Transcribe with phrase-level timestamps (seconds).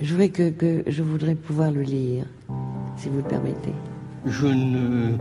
[0.00, 2.24] Je voudrais que, que je voudrais pouvoir le lire,
[2.96, 3.72] si vous le permettez.
[4.26, 5.12] Je ne.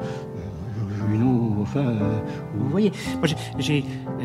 [1.09, 1.79] Junot, enfin.
[1.85, 2.19] euh,
[2.55, 3.83] vous voyez, moi j'ai.
[3.83, 4.23] euh,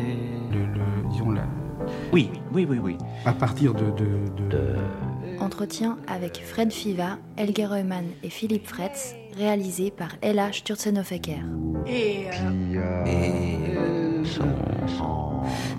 [0.51, 1.47] Le, le- disons la-
[2.13, 2.97] Oui, oui, oui, oui.
[3.25, 4.75] à partir de, de- de-
[5.39, 11.41] Entretien avec Fred Fiva, Elger Reumann et Philippe Fretz, réalisé par Ella Sturzenhoffecker.
[11.87, 13.77] Et, euh, Et.
[13.77, 14.23] euh,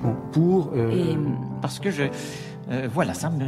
[0.02, 1.16] bon, pour euh, et.
[1.62, 2.04] Parce que je.
[2.70, 3.45] euh, voilà, ça me.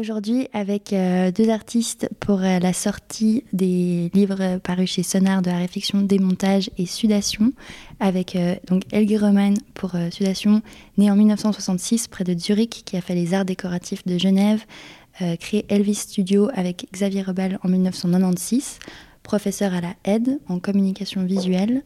[0.00, 5.50] Aujourd'hui avec euh, deux artistes pour euh, la sortie des livres parus chez Sonar de
[5.50, 7.52] la réflexion, démontage et sudation,
[8.00, 10.62] avec euh, donc Helge Roman pour sudation,
[10.96, 14.64] né en 1966 près de Zurich, qui a fait les arts décoratifs de Genève,
[15.38, 18.78] créé Elvis Studio avec Xavier Rebal en 1996,
[19.22, 21.82] professeur à la aide en communication visuelle,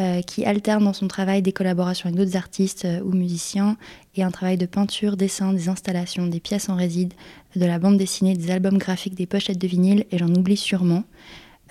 [0.00, 3.76] euh, qui alterne dans son travail des collaborations avec d'autres artistes euh, ou musiciens
[4.14, 7.12] et un travail de peinture, dessin, des installations, des pièces en réside,
[7.54, 11.04] de la bande dessinée, des albums graphiques, des pochettes de vinyle, et j'en oublie sûrement.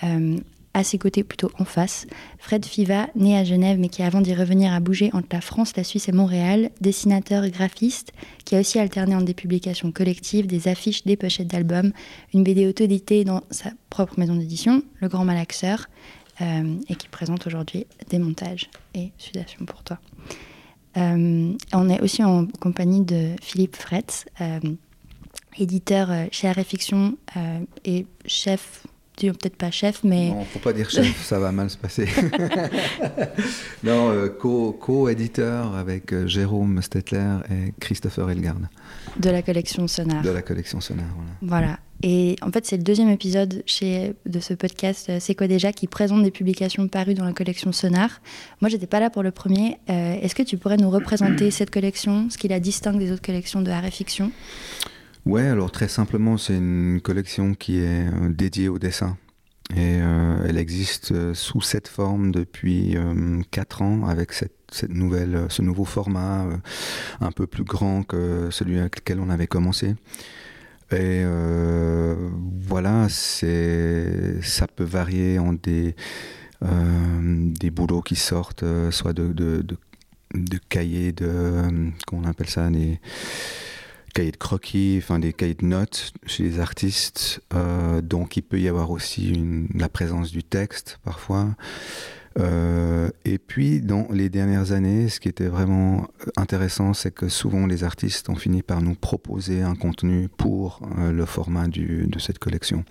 [0.04, 0.38] Euh,
[0.76, 2.06] à ses côtés, plutôt en face,
[2.38, 5.76] Fred Fiva, né à Genève mais qui avant d'y revenir a bougé entre la France,
[5.76, 8.14] la Suisse et Montréal, dessinateur graphiste,
[8.46, 11.92] qui a aussi alterné entre des publications collectives, des affiches, des pochettes d'albums,
[12.34, 15.88] une BD auto-éditée dans sa propre maison d'édition, Le Grand Malaxeur,
[16.42, 20.00] et qui présente aujourd'hui des montages et sudation pour toi.
[20.98, 24.60] Euh, on est aussi en compagnie de Philippe Fretz, euh,
[25.58, 28.86] éditeur euh, chez Arrêt Fiction euh, et chef,
[29.20, 32.08] disons peut-être pas chef, mais Non, faut pas dire chef, ça va mal se passer.
[33.84, 38.56] non, euh, co- co-éditeur avec euh, Jérôme Stetler et Christopher Elgard
[39.18, 40.22] de la collection Sonar.
[40.22, 41.06] de la collection Sonar.
[41.42, 41.66] Voilà.
[41.66, 41.80] Voilà.
[42.02, 45.74] Et en fait, c'est le deuxième épisode chez, de ce podcast euh, C'est quoi déjà
[45.74, 48.22] qui présente des publications parues dans la collection Sonar.
[48.62, 49.78] Moi, j'étais pas là pour le premier.
[49.90, 53.22] Euh, Est-ce que tu pourrais nous représenter cette collection, ce qui la distingue des autres
[53.22, 54.32] collections de Arrêt Fiction?
[55.30, 59.16] Ouais, alors très simplement, c'est une collection qui est euh, dédiée au dessin.
[59.76, 62.98] Et euh, elle existe euh, sous cette forme depuis
[63.52, 66.58] 4 ans, avec cette, nouvelle, euh, ce nouveau format euh,
[67.22, 69.90] un peu plus grand que celui avec lequel on avait commencé.
[70.92, 72.16] Et euh,
[72.68, 75.96] voilà, ça peut varier en des,
[76.64, 79.78] euh, des boulots qui sortent, euh, soit de, de, de,
[80.34, 81.92] de cahiers de, euh,
[82.26, 83.00] appelle ça, des
[84.10, 87.42] cahiers de croquis, enfin des cahiers de notes chez les artistes.
[87.54, 91.56] Euh, donc il peut y avoir aussi une, la présence du texte parfois.
[92.38, 97.66] Euh, et puis dans les dernières années, ce qui était vraiment intéressant, c'est que souvent
[97.66, 102.20] les artistes ont fini par nous proposer un contenu pour euh, le format du, de
[102.20, 102.86] cette collection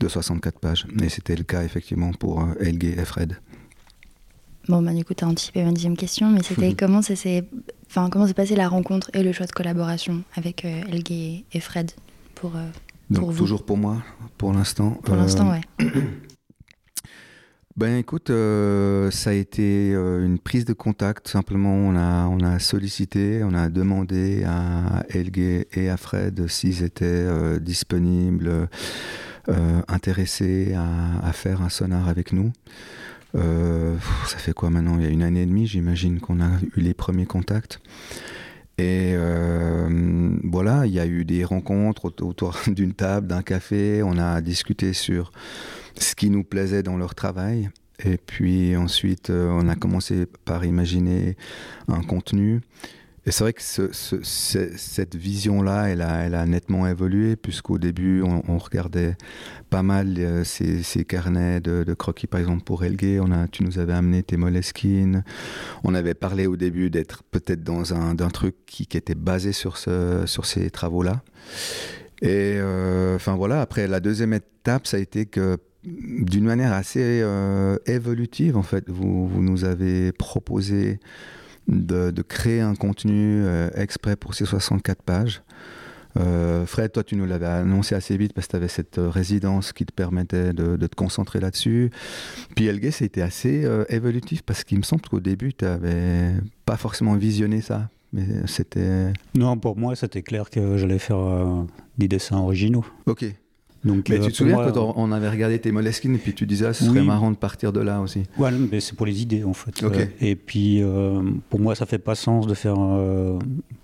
[0.00, 0.86] de 64 pages.
[1.02, 3.36] Et c'était le cas effectivement pour Helge et Fred.
[4.68, 7.44] Bon, bah, du coup, tu as anticipé ma deuxième question, mais c'était comment ça s'est
[7.90, 10.80] enfin, comment s'est passée la rencontre et le choix de collaboration avec euh,
[11.52, 11.90] et Fred
[12.36, 12.60] pour, euh,
[13.10, 13.38] Donc Pour vous.
[13.38, 14.02] toujours pour moi,
[14.38, 14.92] pour l'instant.
[15.02, 15.60] pour Euh, l'instant, ouais.
[17.76, 21.28] Ben écoute, euh, ça a été euh, une prise de contact.
[21.28, 26.82] Simplement, on a, on a sollicité, on a demandé à Helge et à Fred s'ils
[26.82, 28.68] étaient euh, disponibles,
[29.48, 32.52] euh, intéressés à, à faire un sonar avec nous.
[33.36, 33.96] Euh,
[34.26, 34.96] ça fait quoi maintenant?
[34.98, 37.80] Il y a une année et demie, j'imagine qu'on a eu les premiers contacts.
[38.78, 44.02] Et euh, voilà, il y a eu des rencontres aut- autour d'une table, d'un café.
[44.02, 45.32] On a discuté sur
[45.96, 47.68] ce qui nous plaisait dans leur travail.
[48.02, 51.36] Et puis ensuite, euh, on a commencé par imaginer
[51.88, 52.60] un contenu.
[53.26, 58.22] Et c'est vrai que ce- ce- ce- cette vision-là, elle a, nettement évolué, puisqu'au début,
[58.22, 59.16] on, regardait
[59.68, 63.20] pas mal euh, ces, carnets de, croquis, par exemple pour Helge.
[63.20, 65.22] On a, tu nous avais amené tes Moleskine.
[65.84, 69.76] On avait parlé au début d'être peut-être dans un d'un truc qui, était basé sur,
[69.76, 71.22] ce, sur ces travaux-là.
[72.22, 77.20] Et euh, enfin voilà, après la deuxième étape, ça a été que d'une manière assez
[77.22, 81.00] euh, évolutive, en fait, vous nous avez proposé
[81.70, 85.42] de, de créer un contenu euh, exprès pour ces 64 pages.
[86.18, 89.08] Euh, Fred, toi, tu nous l'avais annoncé assez vite parce que tu avais cette euh,
[89.08, 91.90] résidence qui te permettait de, de te concentrer là-dessus.
[92.56, 96.32] Puis Helge, c'était assez euh, évolutif parce qu'il me semble qu'au début, tu n'avais
[96.66, 97.88] pas forcément visionné ça.
[98.12, 99.12] Mais c'était.
[99.34, 101.64] Non, pour moi, c'était clair que j'allais faire
[101.96, 102.84] des dessins originaux.
[103.06, 103.24] Ok.
[103.82, 106.34] Donc, Mais euh, tu te souviens moi, quand on, avait regardé tes Moleskine et puis
[106.34, 107.06] tu disais, ah, ce serait Oui.
[107.06, 108.24] marrant de partir de là aussi.
[108.38, 109.82] Ouais, mais c'est pour les idées en fait.
[109.82, 113.38] Euh, et puis euh, pour moi, ça fait pas sens de faire euh,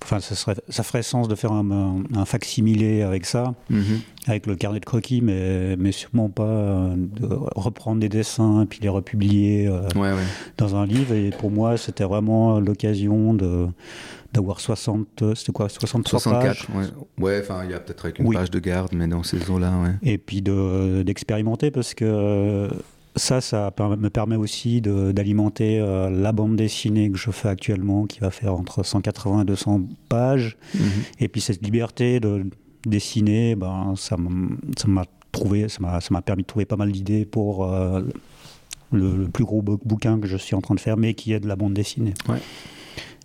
[0.05, 4.01] enfin, ça, serait, ça ferait sens de faire un, un, facsimilé avec ça, mhm.
[4.27, 8.81] avec le carnet de croquis, mais, mais sûrement pas de reprendre des dessins et puis
[8.83, 9.71] les republier
[10.59, 11.15] dans un livre.
[11.15, 13.69] Et pour moi, c'était vraiment l'occasion de
[14.33, 16.93] d'avoir 60, c'était quoi, 63 64, pages.
[17.19, 19.73] Ouais, enfin, il y a peut-être avec une page de garde, mais dans ces eaux-là,
[19.83, 19.95] ouais.
[20.03, 22.69] Et puis d'expérimenter parce que
[23.17, 28.21] ça, ça me permet aussi d'alimenter euh, la bande dessinée que je fais actuellement, qui
[28.21, 30.57] va faire entre 180 et 200 pages.
[30.75, 30.83] Mhm.
[31.21, 32.45] Et puis cette liberté de
[32.85, 38.03] dessiner, ben, ça m'a trouvé, ça m'a permis de trouver pas mal d'idées pour euh,
[38.93, 41.49] le, plus gros bouquin que je suis en train de faire, mais qui est de
[41.49, 42.15] la bande dessinée.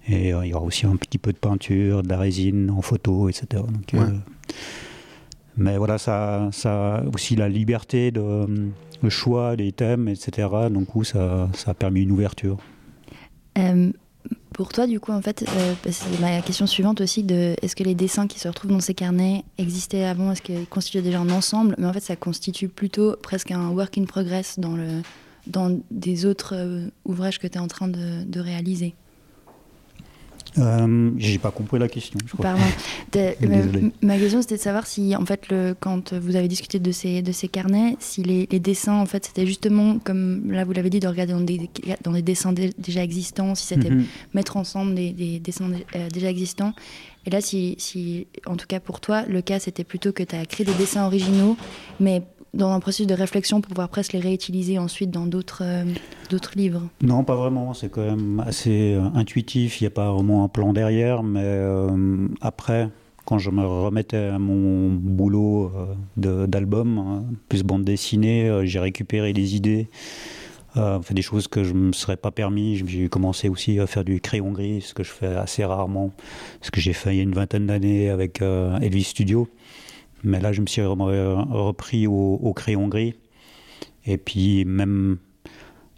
[0.07, 2.81] Et euh, il y aura aussi un petit peu de peinture, de la résine en
[2.81, 3.63] photo, etc.
[5.57, 8.71] mais voilà, ça, ça aussi la liberté de
[9.01, 10.47] le choix des thèmes, etc.
[10.69, 12.57] Donc, ça, ça a permis une ouverture.
[13.57, 13.91] Euh,
[14.53, 17.83] pour toi, du coup, en fait, euh, c'est ma question suivante aussi de est-ce que
[17.83, 20.31] les dessins qui se retrouvent dans ces carnets existaient avant?
[20.31, 21.75] Est-ce qu'ils constituaient déjà un ensemble?
[21.77, 25.01] Mais en fait, ça constitue plutôt presque un work in progress dans, le,
[25.47, 28.93] dans des autres euh, ouvrages que tu es en train de, de réaliser.
[30.57, 32.19] Euh, J'ai pas compris la question.
[32.25, 32.43] Je crois.
[32.43, 32.61] Pardon.
[34.01, 37.21] ma question c'était de savoir si, en fait, le, quand vous avez discuté de ces,
[37.21, 40.89] de ces carnets, si les, les dessins, en fait, c'était justement, comme là vous l'avez
[40.89, 41.69] dit, de regarder dans des,
[42.03, 44.05] dans des dessins déjà existants, si c'était mhm.
[44.33, 46.73] mettre ensemble des, des dessins euh, déjà existants.
[47.25, 50.35] Et là, si, si, en tout cas pour toi, le cas c'était plutôt que tu
[50.35, 51.55] as créé des dessins originaux,
[51.99, 55.85] mais dans un processus de réflexion pour pouvoir presque les réutiliser ensuite dans d'autres euh,
[56.55, 57.73] livres Non, pas vraiment.
[57.73, 59.79] C'est quand même assez euh, intuitif.
[59.79, 61.23] Il n'y a pas vraiment un plan derrière.
[61.23, 62.89] Mais euh, après,
[63.25, 65.71] quand je me remettais à mon boulot
[66.17, 69.87] d'album, hein, plus bande dessinée, j'ai récupéré des idées.
[70.75, 72.81] fait des choses que je ne me serais pas permis.
[72.85, 76.11] J'ai commencé aussi à faire du crayon gris, ce que je fais assez rarement,
[76.61, 79.47] ce que j'ai fait il y a une vingtaine d'années avec Elvis Studio.
[80.23, 83.15] Mais là, je me suis repris au, crayon gris.
[84.05, 85.17] Et puis, même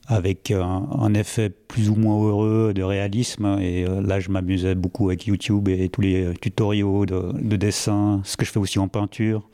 [0.07, 3.57] avec un, effet plus ou moins heureux de réalisme.
[3.61, 8.35] Et euh, là, je m'amusais beaucoup avec YouTube et tous les tutoriaux de, dessin, ce
[8.35, 9.47] que je fais aussi en peinture.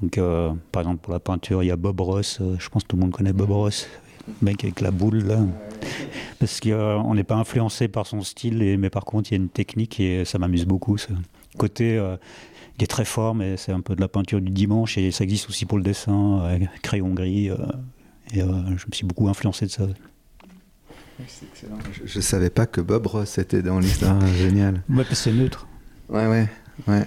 [0.00, 2.38] Donc, euh, par exemple, pour la peinture, il y a Bob Ross.
[2.40, 3.88] Euh, je pense que tout le monde connaît Bob Ross.
[4.28, 5.40] Le mec avec la boule, là.
[6.38, 9.48] Parce qu'on n'est pas influencé par son style, mais par contre, il y a une
[9.48, 10.98] technique et ça m'amuse beaucoup.
[10.98, 11.08] Ce
[11.56, 11.98] côté
[12.78, 15.24] il est très fort, mais c'est un peu de la peinture du dimanche et ça
[15.24, 17.50] existe aussi pour le dessin, euh, crayon gris.
[17.50, 17.56] Euh,
[18.32, 18.46] et euh,
[18.76, 19.86] je me suis beaucoup influencé de ça.
[21.26, 21.78] C'est excellent.
[22.04, 24.24] Je, ne savais pas que Bob Ross était dans l'histoire.
[24.26, 24.82] Génial.
[24.90, 25.66] Ouais, c'est neutre.
[26.10, 26.48] Ouais, ouais,
[26.86, 27.06] ouais.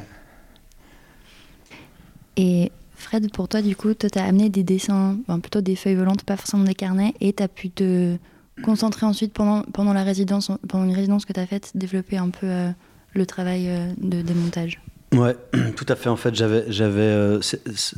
[2.35, 6.23] Et Fred, pour toi, du coup, tu as amené des dessins, plutôt des feuilles volantes,
[6.23, 8.17] pas forcément des carnets, et tu as pu te
[8.63, 12.29] concentrer ensuite pendant, pendant la résidence, pendant une résidence que tu as faite, développer un
[12.29, 12.71] peu
[13.13, 14.81] le travail de démontage.
[15.13, 15.35] Ouais,
[15.75, 16.09] tout à fait.
[16.09, 17.39] En fait, j'avais, j'avais, euh,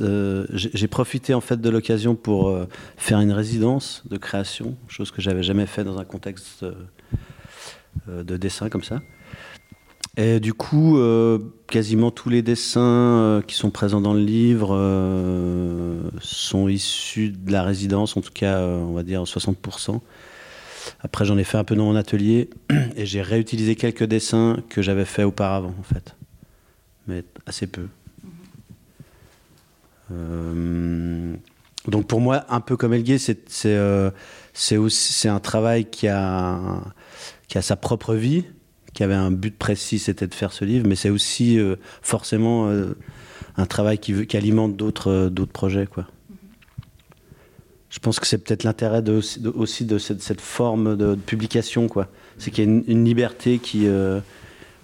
[0.00, 2.66] euh, j'ai profité en fait de l'occasion pour euh,
[2.96, 6.64] faire une résidence de création, chose que j'avais jamais fait dans un contexte
[8.06, 9.02] de dessin comme ça.
[10.16, 10.98] Et du coup,
[11.68, 14.68] quasiment tous les dessins qui sont présents dans le livre
[16.20, 20.00] sont issus de la résidence, en tout cas, on va dire 60%.
[21.00, 22.50] Après, j'en ai fait un peu dans mon atelier
[22.96, 26.14] et j'ai réutilisé quelques dessins que j'avais fait auparavant, en fait
[27.06, 27.86] mais assez peu.
[30.12, 31.34] Euh,
[31.88, 34.10] donc pour moi, un peu comme Elgué, c'est euh,
[35.24, 36.82] un travail qui a,
[37.48, 38.44] qui a sa propre vie,
[38.94, 42.70] qui avait un but précis, c'était de faire ce livre, mais c'est aussi euh, forcément
[43.56, 45.86] un travail qui, qui alimente d'autres projets.
[45.86, 46.06] Quoi.
[47.90, 49.20] Je pense que c'est peut-être l'intérêt de,
[49.54, 51.88] aussi de cette, cette forme de, publication.
[52.38, 53.86] C'est qu'il y a une, une liberté qui,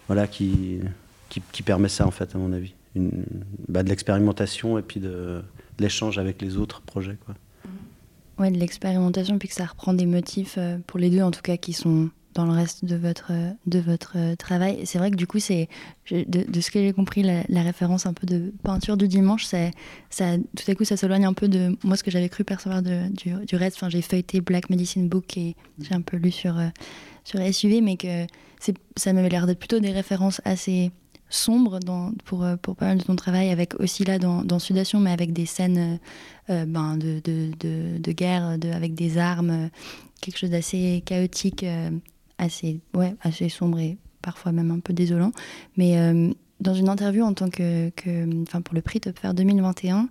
[0.08, 0.80] voilà, qui,
[1.28, 2.74] qui, permet ça, en fait, à mon avis.
[3.68, 5.42] Bah, de l'expérimentation et puis de,
[5.78, 7.16] l'échange avec les autres projets.
[7.24, 7.34] Quoi.
[8.38, 11.42] Ouais, de l'expérimentation, puis que ça reprend des motifs, euh, pour les deux en tout
[11.42, 13.32] cas, qui sont dans le reste de votre,
[13.66, 14.82] de votre euh, travail.
[14.84, 15.68] C'est vrai que du coup, c'est
[16.10, 19.70] de, ce que j'ai compris, la, référence un peu de peinture du dimanche, ça,
[20.10, 23.32] tout à coup, ça s'éloigne un peu de moi ce que j'avais cru percevoir du,
[23.44, 23.76] du reste.
[23.76, 26.68] Enfin, j'ai feuilleté Black Medicine Book et j'ai un peu lu sur, euh,
[27.24, 28.26] sur SUV, mais que
[28.96, 30.92] ça m'avait l'air d'être plutôt des références assez
[31.30, 35.00] sombre dans, pour, euh, pour pas mal de ton travail, avec aussi là dans, Sudation,
[35.00, 35.96] mais avec des scènes euh,
[36.50, 39.70] euh, ben, de, de, de, de, guerre, avec des armes,
[40.20, 41.64] quelque chose d'assez chaotique,
[42.38, 45.32] assez, ouais, assez sombre et parfois même un peu désolant.
[45.76, 45.96] Mais
[46.60, 50.08] dans une interview en tant que, que pour le prix Top Fair 2021,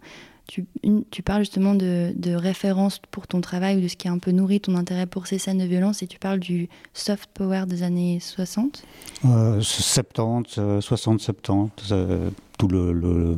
[0.47, 4.17] tu, parles justement de, de références pour ton travail ou de ce qui a un
[4.17, 7.65] peu nourri ton intérêt pour ces scènes de violence et tu parles du soft power
[7.67, 8.83] des années 60
[9.25, 11.93] euh, 70, 60, 70.
[12.57, 13.37] tout le,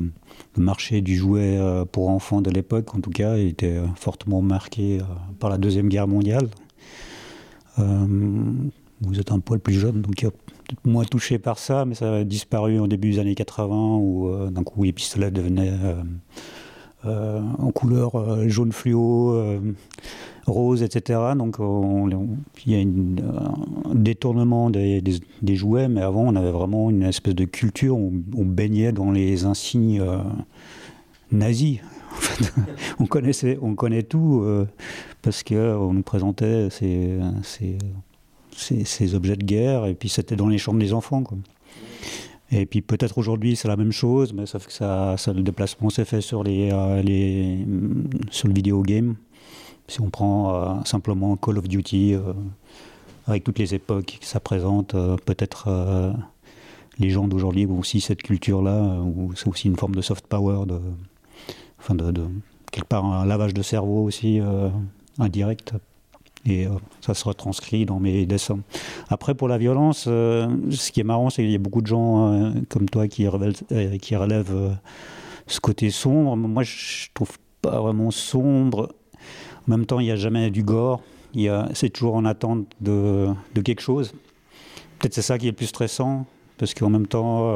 [0.58, 5.00] marché du jouet euh, pour enfants de l'époque, en tout cas, était euh, fortement marqué
[5.00, 5.04] euh,
[5.40, 6.48] par la Deuxième Guerre mondiale.
[7.78, 10.28] vous êtes un poil plus jeune, donc
[10.84, 14.64] moins touché par ça, mais ça a disparu au début des années 80 où d'un
[14.64, 15.72] coup les pistolets devenaient
[17.06, 19.62] euh, en couleur euh, jaune fluo, euh,
[20.48, 21.18] rose, etc.
[21.38, 21.56] Donc
[22.66, 25.02] il y a un détournement des,
[25.56, 29.46] jouets, mais avant on avait vraiment une espèce de culture où on baignait dans les
[29.46, 30.04] insignes
[31.32, 31.80] nazis.
[33.00, 34.44] on connaissait, on connaît tout
[35.22, 37.20] parce qu'on nous présentait ces,
[39.14, 41.24] objets de guerre et puis c'était dans les chambres des enfants.
[42.52, 45.90] Et puis peut-être aujourd'hui c'est la même chose, mais sauf que ça, ça le déplacement
[45.90, 49.16] s'est fait sur, les, euh, les, mm, sur le vidéo game.
[49.88, 52.34] Si on prend euh, simplement Call of Duty, euh,
[53.28, 55.70] avec toutes les époques que ça présente, peut-être
[56.98, 60.66] les gens d'aujourd'hui ont aussi cette culture-là, où c'est aussi une forme de soft power,
[60.66, 60.80] de,
[61.78, 62.12] enfin de
[62.72, 64.40] quelque part un lavage de cerveau aussi
[65.20, 65.76] indirect
[66.46, 68.60] et euh, ça se retranscrit dans mes dessins.
[69.10, 71.88] Après, pour la violence, euh, ce qui est marrant, c'est qu'il y a beaucoup de
[71.88, 73.28] gens euh, comme toi qui,
[74.02, 74.78] qui relèvent
[75.48, 76.36] ce côté sombre.
[76.36, 78.90] Moi, je trouve pas vraiment sombre.
[79.68, 81.02] En même temps, il n'y a jamais du gore.
[81.74, 84.14] C'est toujours en attente de, de quelque chose.
[84.98, 86.26] Peut-être c'est ça qui est le plus stressant,
[86.58, 87.54] parce qu'en même temps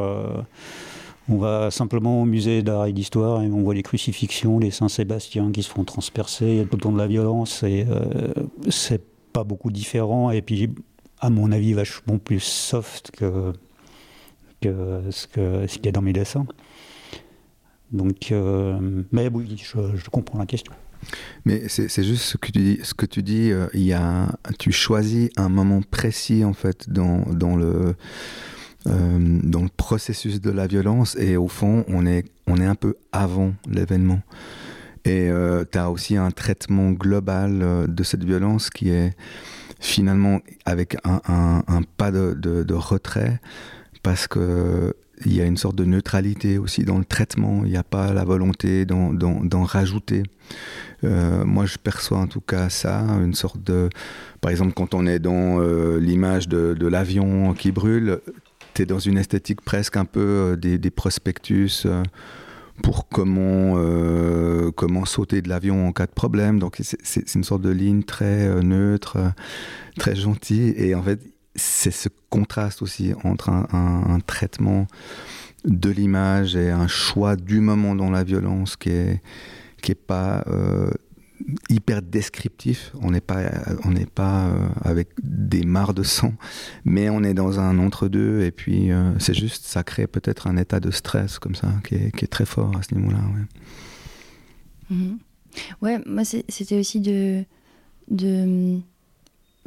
[1.30, 5.52] on va simplement au musée d'art et d'histoire et on voit les crucifixions, les Saint-Sébastien
[5.52, 8.34] qui se font transpercer, il y a tout le temps de la violence et euh,
[8.70, 9.02] c'est
[9.32, 10.32] pas beaucoup différent.
[10.32, 10.70] Et puis,
[11.20, 13.54] à mon avis, vachement plus soft que,
[14.62, 16.46] ce qu'il y a dans mes dessins.
[17.92, 20.74] Donc, euh, mais oui, je, comprends la question.
[21.46, 22.80] Mais c'est juste ce que tu dis.
[22.84, 23.98] Ce que tu dis, euh, il
[24.60, 27.96] tu choisis un moment précis en fait dans le
[28.88, 32.76] euh, dans le processus de la violence et au fond on est, on est un
[32.76, 34.22] peu avant l'événement.
[35.06, 39.16] Et euh, tu as aussi un traitement global euh, de cette violence qui est
[39.80, 43.42] finalement avec un, pas de, retrait
[44.02, 47.64] parce que il y a une sorte de neutralité aussi dans le traitement.
[47.66, 50.24] Il n'y a pas la volonté d'en rajouter.
[51.04, 53.90] Euh, moi, je perçois en tout cas ça, une sorte de.
[54.42, 55.60] Par exemple, quand on est dans
[55.98, 58.20] l'image de l'avion qui brûle,
[58.74, 62.04] tu dans une esthétique presque un peu euh, des, prospectus euh,
[62.82, 66.60] pour comment, euh, comment sauter de l'avion en cas de problème.
[66.60, 69.18] Donc c'est une sorte de ligne très neutre,
[69.98, 70.74] très gentille.
[70.78, 71.20] Et en fait,
[71.56, 74.88] c'est ce contraste aussi entre un, traitement
[75.66, 79.22] de l'image et un choix du moment dans la violence qui est
[79.82, 80.44] qui est pas
[81.70, 82.92] hyper descriptif.
[83.02, 83.42] On n'est pas,
[83.84, 86.34] on n'est pas euh, avec des mares de sang,
[86.86, 88.42] mais on est dans un entre-deux.
[88.42, 91.96] Et puis, euh, c'est juste, ça crée peut-être un état de stress comme ça, qui
[91.96, 93.20] est, qui est très fort à ce niveau-là.
[94.90, 94.98] Ouais.
[94.98, 96.04] Mhm.
[96.06, 97.44] moi, c'était aussi de.
[98.10, 98.80] de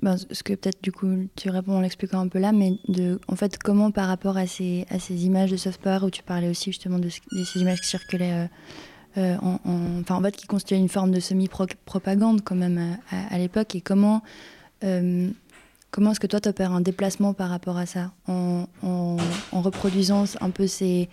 [0.02, 3.18] ben, ce que peut-être du coup tu réponds en l'expliquant un peu là, mais de,
[3.28, 6.22] en fait, comment par rapport à ces, à ces images de soft power où tu
[6.22, 8.46] parlais aussi justement de, ces images qui circulaient euh,
[9.18, 9.58] euh, en,
[10.00, 13.74] enfin, en fait, qui constituait une forme de semi-propagande quand même à, l'époque.
[13.74, 14.22] Et comment,
[14.84, 15.30] euh,
[15.90, 18.66] comment est-ce que toi, tu opères un déplacement par rapport à ça, en,
[19.52, 21.08] reproduisant un peu cette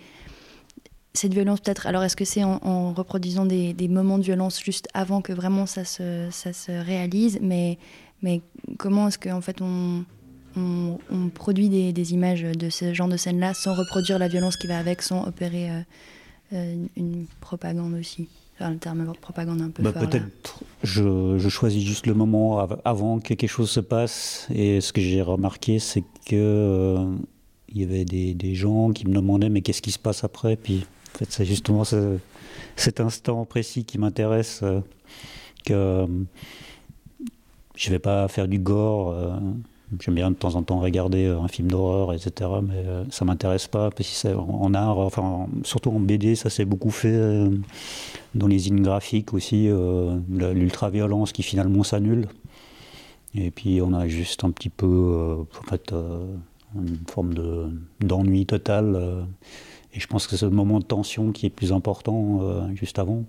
[1.32, 1.86] violence peut-être?
[1.86, 5.84] Alors, est-ce que c'est en, reproduisant des, moments de violence juste avant que vraiment ça
[5.84, 7.38] se, réalise?
[7.40, 7.78] Mais,
[8.78, 10.04] comment est-ce qu'en fait on,
[11.34, 14.78] produit des, des, images de ce genre de scène-là sans reproduire la violence qui va
[14.78, 15.80] avec, sans opérer euh,
[16.54, 18.28] euh, une propagande aussi.
[18.54, 23.18] Enfin, le terme propagande un peu bah, Peut-être je, je, choisis juste le moment avant
[23.18, 24.46] que quelque chose se passe.
[24.54, 27.16] Et ce que j'ai remarqué, c'est que euh,
[27.68, 30.56] il y avait des, des, gens qui me demandaient mais qu'est-ce qui se passe après?
[30.56, 31.82] Puis en fait, c'est justement
[32.76, 34.60] cet instant précis qui m'intéresse.
[34.62, 34.80] Euh,
[35.64, 36.06] que
[37.74, 39.16] je vais pas faire du gore.
[40.00, 42.50] J'aime bien de temps en temps regarder euh, un film d'horreur, etc.
[42.62, 43.90] Mais euh, ça m'intéresse pas.
[44.36, 47.50] En art, enfin, surtout en BD, ça s'est beaucoup fait euh,
[48.34, 49.68] dans les signes graphiques aussi,
[50.28, 52.28] l'ultra-violence qui finalement s'annule.
[53.34, 55.92] Et puis on a juste un petit peu, en fait,
[56.74, 57.34] une forme
[58.00, 59.26] d'ennui total.
[59.92, 62.40] et je pense que c'est le moment de tension qui est plus important
[62.74, 63.24] juste avant.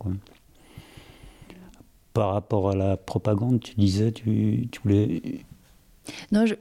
[2.13, 5.21] Par rapport à la propagande, tu disais, tu, tu voulais
[6.31, 6.55] non, je,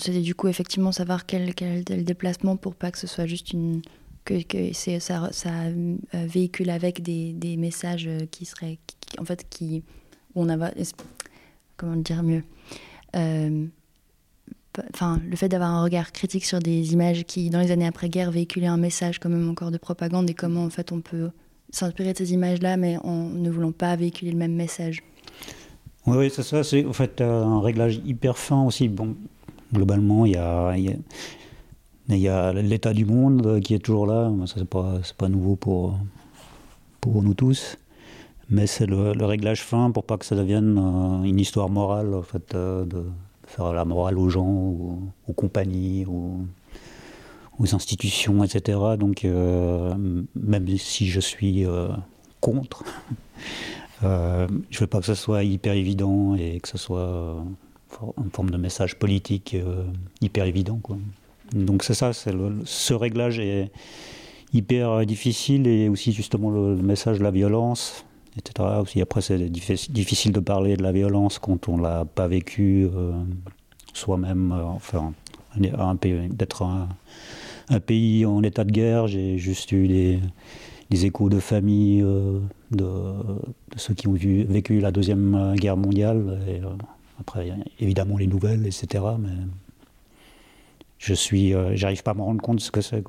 [0.00, 3.82] c'était du coup effectivement savoir quel, quel déplacement pour pas que ce soit juste une
[4.24, 5.50] que, que ça, ça
[6.12, 8.78] véhicule avec des, des messages qui seraient,
[9.18, 9.82] en fait, qui,
[10.34, 10.70] on a,
[11.76, 12.42] comment dire mieux,
[14.94, 18.30] enfin, le fait d'avoir un regard critique sur des images qui, dans les années après-guerre,
[18.30, 21.30] véhiculaient un message quand même encore de propagande et comment en fait on peut
[21.70, 25.02] s'inspirer de ces images-là, mais en ne voulant pas véhiculer le même message.
[26.08, 26.64] Oui, c'est ça.
[26.64, 28.88] C'est en fait un réglage hyper fin aussi.
[28.88, 29.14] Bon,
[29.72, 30.36] globalement, il y
[32.28, 34.32] a, l'état du monde qui est toujours là.
[34.46, 35.98] Ça, c'est pas, nouveau pour,
[37.04, 37.76] nous tous.
[38.50, 42.22] Mais c'est le, réglage fin pour pas que ça devienne euh, une histoire morale, en
[42.22, 43.04] fait, euh, de
[43.46, 46.46] faire la morale aux gens, aux, compagnies, aux,
[47.74, 48.78] institutions, etc.
[48.98, 49.94] Donc, euh,
[50.34, 51.66] même si je suis
[52.40, 52.84] contre,
[54.02, 57.36] euh, je veux pas que ce soit hyper évident et que ce soit
[58.18, 59.56] une forme de message politique
[60.20, 60.78] hyper évident.
[60.82, 60.98] Quoi.
[61.52, 63.70] Donc, c'est ça, ce réglage est
[64.52, 68.04] hyper difficile et aussi justement le, message de la violence
[68.36, 68.68] etc.
[68.80, 72.88] Aussi, après, c'est difficile de parler de la violence quand on l'a pas vécu
[73.98, 75.12] soi-même, euh, enfin,
[75.56, 76.88] d'être un,
[77.80, 79.06] pays en état de guerre.
[79.08, 80.20] J'ai juste eu des,
[81.04, 82.04] échos de famille
[82.74, 83.12] euh,
[83.72, 86.40] de, ceux qui ont vécu la Deuxième Guerre mondiale.
[86.48, 86.60] Euh,
[87.20, 89.04] après, évidemment, les nouvelles, etc.
[89.18, 89.30] Mais
[90.98, 93.02] je suis, j'arrive pas à me rendre compte de ce que c'est.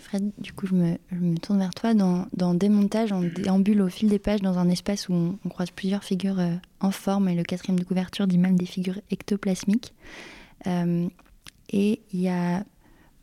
[0.00, 1.94] Fred, du coup, je me, tourne vers toi.
[1.94, 5.70] Dans, dans, Démontage, on déambule au fil des pages dans un espace où on, croise
[5.70, 9.94] plusieurs figures euh, en forme et le quatrième de couverture dit même des figures ectoplasmiques.
[10.66, 11.06] Euh,
[11.70, 12.64] et il y a.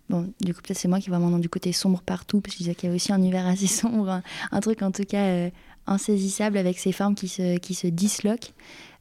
[0.09, 2.67] Bon, du coup, peut-être c'est moi qui vois maintenant du côté sombre partout, parce qu'il
[2.67, 4.21] y avait aussi un univers assez sombre,
[4.51, 5.49] un, truc en tout cas euh,
[5.85, 8.53] insaisissable avec ces formes qui se, qui se disloquent.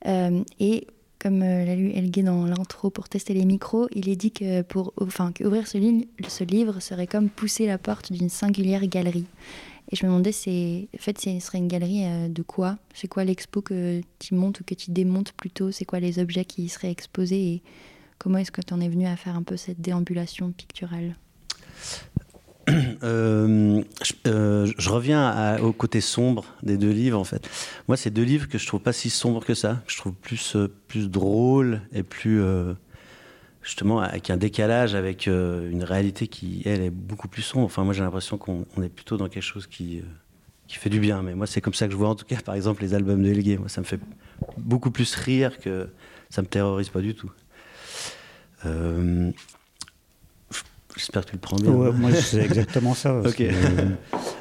[0.04, 0.86] et
[1.18, 4.62] comme euh, l'a lu Elgué dans l'intro pour tester les micros, il est dit que
[4.62, 5.78] pour, enfin, ouvrir ce,
[6.44, 9.26] livre serait comme pousser la porte d'une singulière galerie.
[9.90, 12.78] Et je me demandais, en fait, ce serait une galerie euh, de quoi?
[12.92, 15.70] C'est quoi l'expo que tu montes ou que tu démontes plutôt?
[15.70, 17.62] C'est quoi les objets qui y seraient exposés
[18.18, 21.16] comment est-ce que tu en es venu à faire un peu cette déambulation picturale
[23.04, 23.82] euh,
[24.26, 27.48] euh, je, reviens au côté sombre des deux livres en fait.
[27.86, 30.56] Moi, c'est deux livres que je trouve pas si sombres que ça, je trouve plus
[30.56, 32.42] euh, plus drôles et plus
[33.62, 37.66] justement avec un décalage avec une réalité qui elle est beaucoup plus sombre.
[37.66, 40.02] Enfin, moi, j'ai l'impression qu'on est plutôt dans quelque chose qui
[40.66, 41.22] qui fait du bien.
[41.22, 43.22] Mais moi, c'est comme ça que je vois en tout cas, par exemple, les albums
[43.22, 43.58] de Helge.
[43.58, 44.00] Moi, ça me fait
[44.58, 45.88] beaucoup plus rire que
[46.30, 47.30] ça me terrorise pas du tout.
[50.96, 51.72] J'espère que tu le prends bien.
[51.72, 53.22] moi, c'est exactement ça.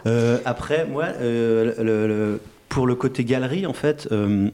[0.08, 2.38] Euh, après, moi, euh,
[2.70, 4.52] pour le côté galerie, en fait, euh,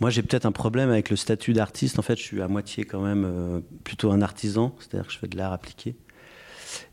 [0.00, 1.98] moi, j'ai peut-être un problème avec le statut d'artiste.
[1.98, 5.28] En fait, je suis à moitié quand même plutôt un artisan, c'est-à-dire que je fais
[5.28, 5.96] de l'art appliqué.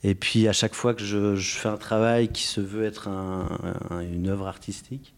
[0.03, 3.09] Et puis à chaque fois que je, fais un travail qui se veut être
[4.01, 5.13] une œuvre artistique,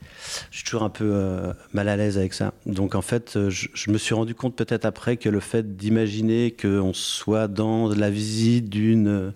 [0.50, 2.54] je suis toujours un peu euh, mal à l'aise avec ça.
[2.66, 6.52] Donc en fait, euh, je, me suis rendu compte peut-être après que le fait d'imaginer
[6.52, 9.32] qu'on soit dans la visite d'une euh,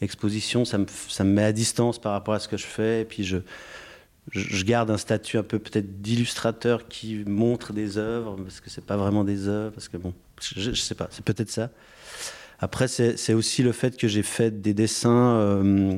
[0.00, 3.02] exposition, ça me, met à distance par rapport à ce que je fais.
[3.02, 3.38] Et puis je,
[4.32, 8.84] je garde un statut un peu peut-être d'illustrateur qui montre des œuvres, parce que c'est
[8.84, 11.70] pas vraiment des œuvres, parce que bon, je, je sais pas, c'est peut-être ça.
[12.60, 15.96] Après, c'est aussi le fait que j'ai fait des dessins euh,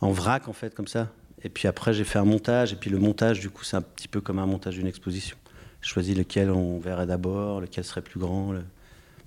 [0.00, 1.10] en vrac, en fait, comme ça.
[1.42, 2.74] Et puis après, j'ai fait un montage.
[2.74, 5.36] Et puis le montage, du coup, c'est un petit peu comme un montage d'une exposition.
[5.80, 8.52] Je choisis lequel on verrait d'abord, lequel serait plus grand.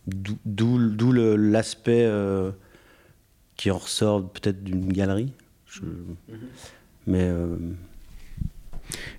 [0.06, 2.52] D'où l'aspect euh,
[3.56, 5.34] qui en ressort peut-être d'une galerie.
[5.78, 6.36] Mm-hmm.
[7.08, 7.24] Mais.
[7.24, 7.58] Euh,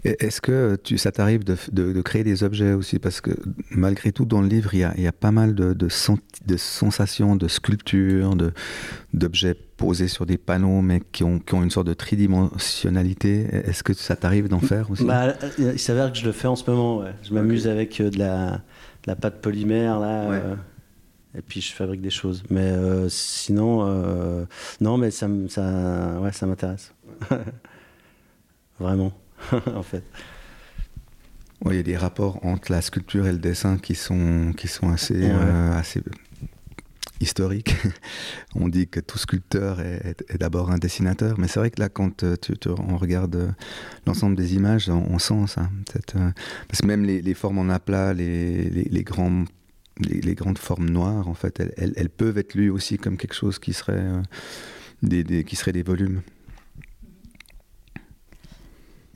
[0.05, 2.99] est-ce que tu, ça t'arrive de, créer des objets aussi?
[2.99, 3.31] Parce que
[3.71, 5.89] malgré tout, dans le livre, il y a, pas mal de, de,
[6.57, 8.37] sensations, de sculptures,
[9.13, 13.47] d'objets posés sur des panneaux, mais qui ont, une sorte de tridimensionnalité.
[13.53, 15.05] Est-ce que ça t'arrive d'en faire aussi?
[15.05, 17.05] Bah, euh, Il s'avère que je le fais en ce moment.
[17.23, 19.99] Je m'amuse avec euh, de la, pâte polymère.
[19.99, 20.55] Là, euh,
[21.37, 22.45] et puis je fabrique des choses.
[22.51, 22.73] Mais
[23.09, 24.47] sinon,
[24.81, 26.95] non, mais ça, ça, ouais, ça m'intéresse.
[28.79, 29.13] Vraiment.
[29.75, 30.05] en fait.
[31.67, 34.91] il y a des rapports entre la sculpture et le dessin qui sont, qui sont
[34.91, 36.03] assez, euh, assez
[37.21, 37.77] historiques.
[38.55, 42.25] on dit que tout sculpteur est, d'abord un dessinateur, mais c'est vrai que là, quand
[42.25, 43.49] euh, tu, on regarde euh,
[44.07, 45.69] l'ensemble des images, on, sent ça.
[46.69, 49.45] parce que même les, formes en aplat, les, les, grands,
[50.01, 53.59] les, grandes formes noires, en fait, elles, elles, peuvent être lues aussi comme quelque chose
[53.59, 54.05] qui serait,
[55.03, 56.23] des, des, qui serait des volumes.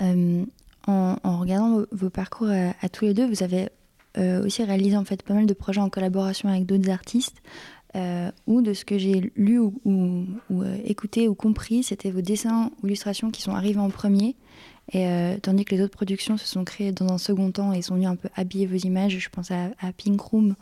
[0.02, 0.44] Euh,
[0.86, 3.68] en, regardant vos, parcours à, tous les deux, vous avez
[4.18, 7.42] euh, aussi réalisé en fait pas mal de projets en collaboration avec d'autres artistes.
[8.46, 12.86] ou de ce que j'ai lu ou, ou écouté ou compris, c'était vos dessins ou
[12.86, 14.36] illustrations qui sont arrivés en premier
[14.92, 17.82] et, euh, tandis que les autres productions se sont créées dans un second temps et
[17.82, 19.18] sont venues un peu habiller vos images.
[19.18, 20.54] Je pense à, Pink Room,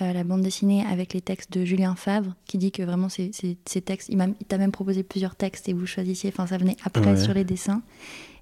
[0.00, 3.30] euh, la bande dessinée avec les textes de Julien Favre, qui dit que vraiment ces,
[3.84, 7.34] textes, il t'a même proposé plusieurs textes et vous choisissiez, enfin ça venait après sur
[7.34, 7.82] les dessins.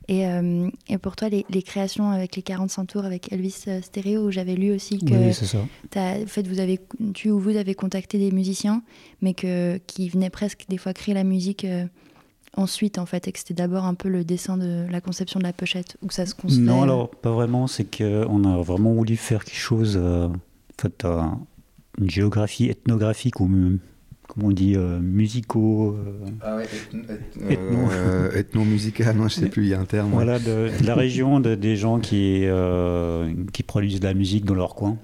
[0.09, 4.55] Et, euh, et, pour toi, les, créations avec les 45 tours avec Elvis Stereo, j'avais
[4.55, 5.59] lu aussi que oui, ça.
[5.59, 6.79] en fait, vous avez,
[7.13, 8.83] tu ou vous avez contacté des musiciens,
[9.21, 11.67] mais que, qui venaient presque des fois créer la musique
[12.57, 15.45] ensuite, en fait, et que c'était d'abord un peu le dessin de la conception de
[15.45, 16.65] la pochette, ou ça se construit?
[16.65, 21.05] Non, alors, pas vraiment, c'est qu'on a vraiment voulu faire quelque chose, euh, en fait,
[21.05, 21.23] euh,
[21.99, 23.79] une géographie ethnographique, ou
[24.29, 25.97] comment on dit, euh, musico...
[26.43, 26.67] ah ouais,
[28.35, 30.11] ethno-musical, non, je sais plus, il y a un terme.
[30.11, 32.47] Voilà, de, la région, de, des gens qui,
[33.53, 34.99] qui produisent de la musique dans leur coin.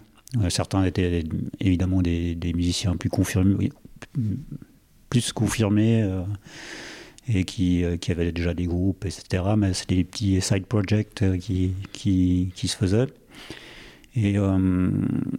[0.49, 1.25] certains étaient
[1.61, 3.71] évidemment des, des musiciens plus confirmés,
[5.09, 6.09] plus confirmés
[7.29, 9.45] et qui, euh, qui avaient déjà des groupes, etc.
[9.57, 13.07] Mais c'était des petits side projects euh, qui, qui, qui se faisaient.
[14.15, 14.91] Et euh,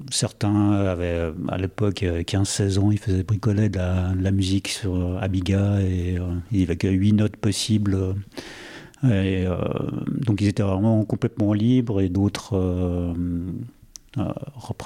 [0.09, 6.17] certains avaient à l'époque 15-16 ans, ils faisaient bricoler de la, musique sur Amiga et
[6.51, 8.15] il n'y avait que 8 notes possibles.
[9.03, 13.13] Donc ils étaient vraiment complètement libres et d'autres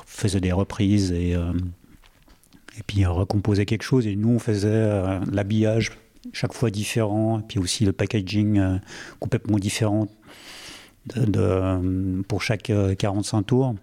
[0.06, 4.06] faisaient des reprises et, et puis recomposaient quelque chose.
[4.06, 5.92] Et nous on faisait l'habillage
[6.34, 8.78] chaque fois différent, et puis aussi le packaging euh,
[9.20, 10.08] complètement différent
[12.28, 13.76] pour chaque 45 euh, tours.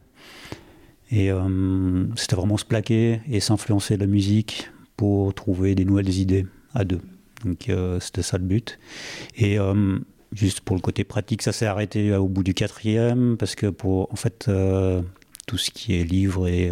[1.11, 6.15] Et euh, c'était vraiment se plaquer et s'influencer de la musique pour trouver des nouvelles
[6.15, 7.01] idées à deux.
[7.45, 8.79] Donc c'était ça le but.
[9.37, 9.59] Et
[10.33, 14.11] juste pour le côté pratique, ça s'est arrêté au bout du quatrième parce que pour
[14.11, 14.51] en fait
[15.47, 16.71] tout ce qui est livre et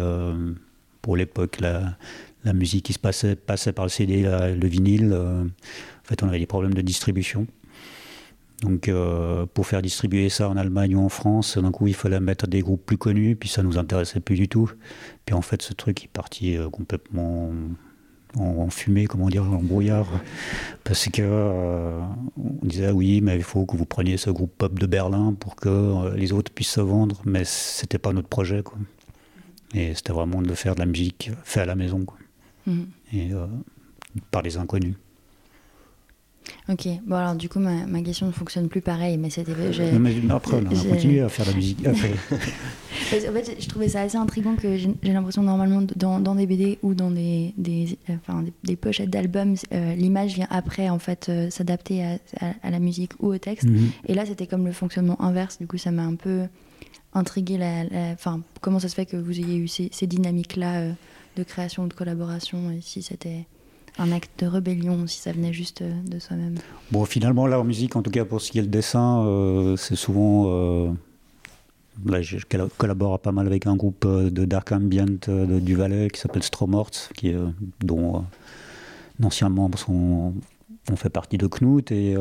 [1.03, 1.97] pour l'époque la,
[2.53, 5.11] musique qui se passait, passait par le CD, le vinyle.
[5.13, 7.45] Euh, en fait, on avait des problèmes de distribution.
[8.63, 12.21] Donc, euh, pour faire distribuer ça en Allemagne ou en France, d'un coup, il fallait
[12.21, 14.71] mettre des groupes plus connus, puis ça nous intéressait plus du tout.
[15.25, 17.51] Puis en fait, ce truc est parti euh, complètement
[18.37, 20.07] en, fumée, comment dire, en brouillard,
[20.85, 21.21] parce que
[22.37, 25.35] on disait ah oui, mais il faut que vous preniez ce groupe pop de Berlin
[25.37, 28.79] pour que les autres puissent se vendre, mais c'était pas notre projet, quoi.
[29.75, 32.17] Et c'était vraiment de faire de la musique fait à la maison, quoi.
[32.65, 32.87] Mhm.
[33.11, 33.45] et euh,
[34.31, 34.95] par les inconnus.
[36.69, 39.53] Ok, bon alors du coup ma, ma question ne fonctionne plus pareil, mais c'était...
[40.29, 41.85] après on a continué à faire la musique.
[41.87, 46.79] en fait je trouvais ça assez intriguant que j'ai l'impression normalement dans, dans, des BD
[46.81, 51.49] ou dans des, des, enfin, des, pochettes d'albums, euh, l'image vient après en fait euh,
[51.49, 52.17] s'adapter à,
[52.61, 53.67] à, la musique ou au texte.
[53.67, 53.91] Mhm.
[54.07, 56.43] Et là c'était comme le fonctionnement inverse, du coup ça m'a un peu
[57.13, 58.15] intrigué, la,
[58.61, 60.87] comment ça se fait que vous ayez eu ces, ces dynamiques-là
[61.35, 63.45] de création ou de collaboration, et si c'était
[63.97, 66.55] un acte de rébellion, si ça venait juste euh, de soi-même.
[66.91, 69.95] Bon, finalement, en musique, en tout cas pour ce qui est le dessin, euh, c'est
[69.95, 70.45] souvent.
[70.47, 70.91] Euh,
[72.05, 72.37] là, je
[72.77, 77.35] collabore pas mal avec un groupe de dark ambient du Valais qui s'appelle Stromorts, qui,
[77.81, 78.25] dont
[79.19, 80.33] d'anciens membres ont
[80.95, 81.91] fait partie de Knut.
[81.91, 82.15] Et,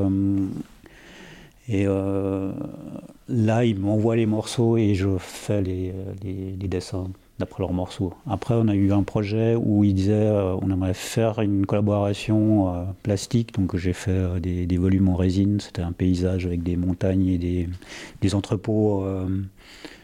[1.71, 7.09] et là, ils m'envoient les morceaux et je fais les, les dessins
[7.39, 8.15] d'après leurs morceaux.
[8.27, 12.75] Après, on a eu un projet où ils disaient euh, on aimerait faire une collaboration
[12.75, 13.55] euh, plastique.
[13.55, 15.61] Donc, j'ai fait euh, des, volumes en résine.
[15.61, 19.07] C'était un paysage avec des montagnes et des, entrepôts.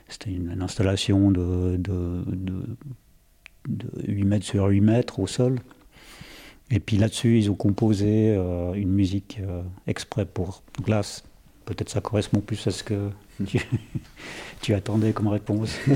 [0.09, 2.25] C'était une, installation de, de,
[4.07, 5.61] 8 mètres sur 8 mètres au sol.
[6.71, 8.35] Et puis là-dessus, ils ont composé
[8.75, 9.41] une musique
[9.87, 11.25] exprès pour glace.
[11.65, 13.11] Peut-être ça correspond plus à ce que
[13.47, 13.61] tu,
[14.61, 15.79] tu attendais comme réponse.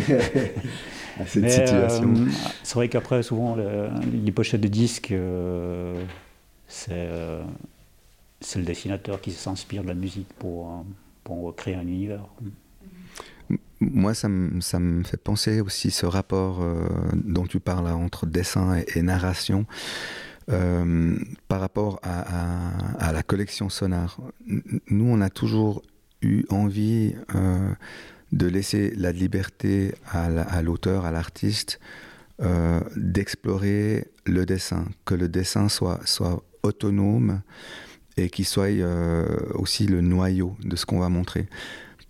[1.26, 2.14] cette situation.
[2.14, 2.26] Euh,
[2.62, 6.04] c'est vrai qu'après, souvent, les pochettes de disques, euh,
[6.90, 7.42] euh,
[8.40, 10.84] c'est le dessinateur qui s'inspire de la musique pour,
[11.24, 12.24] pour créer un univers.
[13.80, 16.64] Moi, ça me, ça me, fait penser aussi ce rapport
[17.12, 19.66] dont tu parles entre dessin et, narration.
[20.46, 24.20] par rapport à, à, la collection sonore.
[24.46, 25.82] Nous, on a toujours
[26.22, 27.14] eu envie
[28.32, 31.78] de laisser la liberté à l'auteur, à l'artiste,
[32.42, 36.00] euh, d'explorer le dessin, que le dessin soit,
[36.64, 37.40] autonome
[38.16, 41.46] et qu'il soit euh, aussi le noyau de ce qu'on va montrer.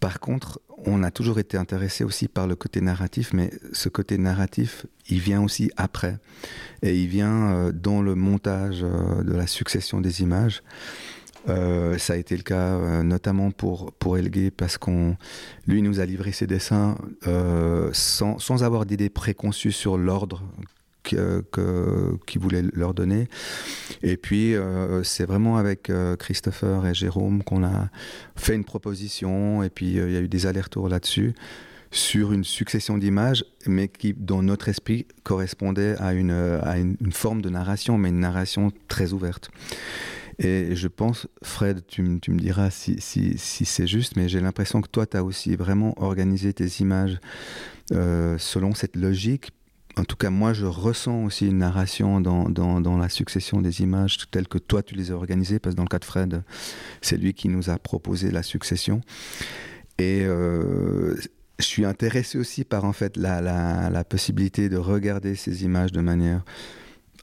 [0.01, 4.17] Par contre, on a toujours été intéressé aussi par le côté narratif, mais ce côté
[4.17, 6.19] narratif, il vient aussi après.
[6.83, 10.63] Et il vient euh, dans le montage de la succession des images.
[11.49, 15.17] Euh, ça a été le cas euh, notamment pour, pour Elgué parce qu'on
[15.67, 20.43] lui nous a livré ses dessins euh, sans, sans, avoir d'idées préconçues sur l'ordre
[21.03, 23.27] qu'il voulait leur donner.
[24.05, 24.55] Et puis,
[25.03, 27.89] c'est vraiment avec Christopher et Jérôme qu'on a
[28.37, 31.35] fait une proposition, et puis il y a eu des allers-retours là-dessus
[31.91, 37.43] sur une succession d'images, mais qui, dans notre esprit, correspondait à une, à une, forme
[37.43, 39.51] de narration, mais une narration très ouverte.
[40.39, 45.07] Et je pense, Fred, tu, me diras si, c'est juste, mais j'ai l'impression que toi,
[45.07, 47.19] tu as aussi vraiment organisé tes images
[47.93, 49.51] euh, selon cette logique.
[49.99, 54.49] En tout cas, moi, je ressens aussi une narration dans, la succession des images telles
[54.49, 56.43] que toi, tu les as organisées, parce que dans le cas de Fred,
[57.03, 59.03] c'est lui qui nous a proposé la succession.
[59.99, 61.15] Et euh,
[61.59, 66.43] je suis intéressé aussi par en fait la, possibilité de regarder ces images de manière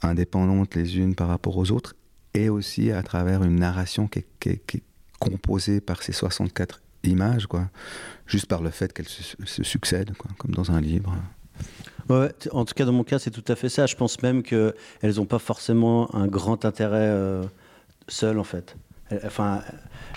[0.02, 1.96] indépendante les unes par rapport aux autres
[2.34, 4.84] et aussi à travers une narration qui est,
[5.20, 7.70] composée par ces 64 images, quoi,
[8.26, 11.14] juste par le fait qu'elles se, succèdent, quoi, comme dans un livre.
[12.08, 13.86] Ouais, en tout cas, dans mon cas, c'est tout à fait ça.
[13.86, 14.74] Je pense même qu'elles
[15.18, 17.44] n'ont pas forcément un grand intérêt euh,
[18.08, 18.78] seul, en fait.
[19.26, 19.62] Enfin,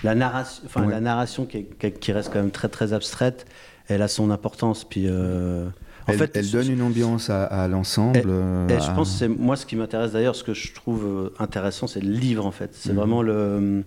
[0.03, 3.45] la narration, enfin, la narration qui, qui, reste quand même très très abstraite,
[3.87, 4.85] elle a son importance.
[4.85, 5.67] Puis, euh,
[6.07, 8.23] en elle, fait, elle donne une ambiance à, l'ensemble.
[8.25, 11.87] Euh, je pense c'est moi ce qui m'intéresse d'ailleurs, ce que je trouve euh, intéressant,
[11.87, 12.71] c'est le livre en fait.
[12.73, 12.97] C'est mhm.
[12.97, 13.83] vraiment le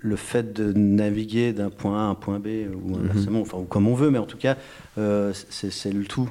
[0.00, 3.04] le fait de naviguer d'un point A à un point B ou mhm.
[3.04, 4.56] inversement, enfin comme on veut, mais en tout cas,
[4.94, 6.30] c'est le tout.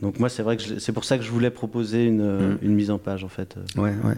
[0.00, 2.58] Donc moi, c'est vrai que c'est pour ça que je voulais proposer une, mhm.
[2.62, 3.56] une, mise en page en fait.
[3.76, 4.14] Ouais, ouais.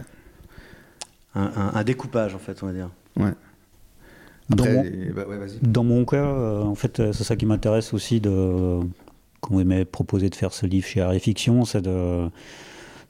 [1.35, 2.89] Un, un, découpage en fait, on va dire.
[3.17, 3.33] Ouais.
[4.49, 4.83] Dans, mon,
[5.15, 5.23] bah
[5.61, 8.79] dans mon cas, euh, en fait, c'est ça qui m'intéresse aussi de,
[9.49, 11.21] vous m'avez proposé de faire ce livre chez Harry
[11.65, 12.29] c'est de,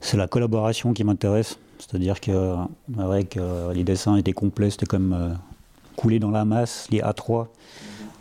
[0.00, 1.58] c'est la collaboration qui m'intéresse.
[1.78, 2.56] C'est-à-dire que,
[2.98, 3.38] avec
[3.74, 5.34] les dessins étaient complets, c'était comme euh,
[5.96, 7.46] coulé dans la masse, les A3.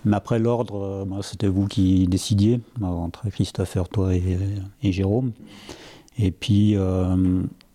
[0.06, 4.38] Mais après l'ordre, euh, bah, c'était vous qui décidiez, entre Christopher, toi et,
[4.82, 5.32] et Jérôme.
[6.17, 6.76] Et puis,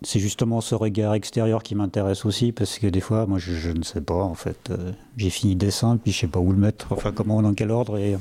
[0.02, 3.82] c'est justement ce regard extérieur qui m'intéresse aussi parce que des fois, moi, je, ne
[3.82, 4.70] sais pas en fait.
[4.70, 7.70] Euh, j'ai fini dessin, puis je sais pas où le mettre, enfin comment, dans quel
[7.70, 7.98] ordre.
[7.98, 8.16] Et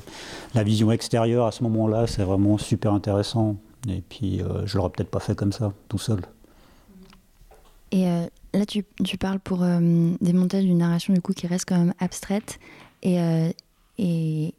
[0.55, 3.57] la vision extérieure à ce moment-là, c'est vraiment super intéressant.
[3.87, 6.21] Et puis, euh, je l'aurais peut-être pas fait comme ça, tout seul.
[7.91, 11.65] Et euh, là, tu, tu, parles pour des montages d'une narration du coup qui reste
[11.67, 12.59] quand même abstraite.
[13.03, 13.17] Et,
[13.99, 14.53] et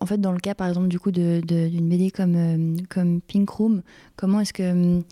[0.00, 3.82] en fait, dans le cas, par exemple, du coup, d'une BD comme, comme Pink Room,
[4.16, 5.02] comment est-ce que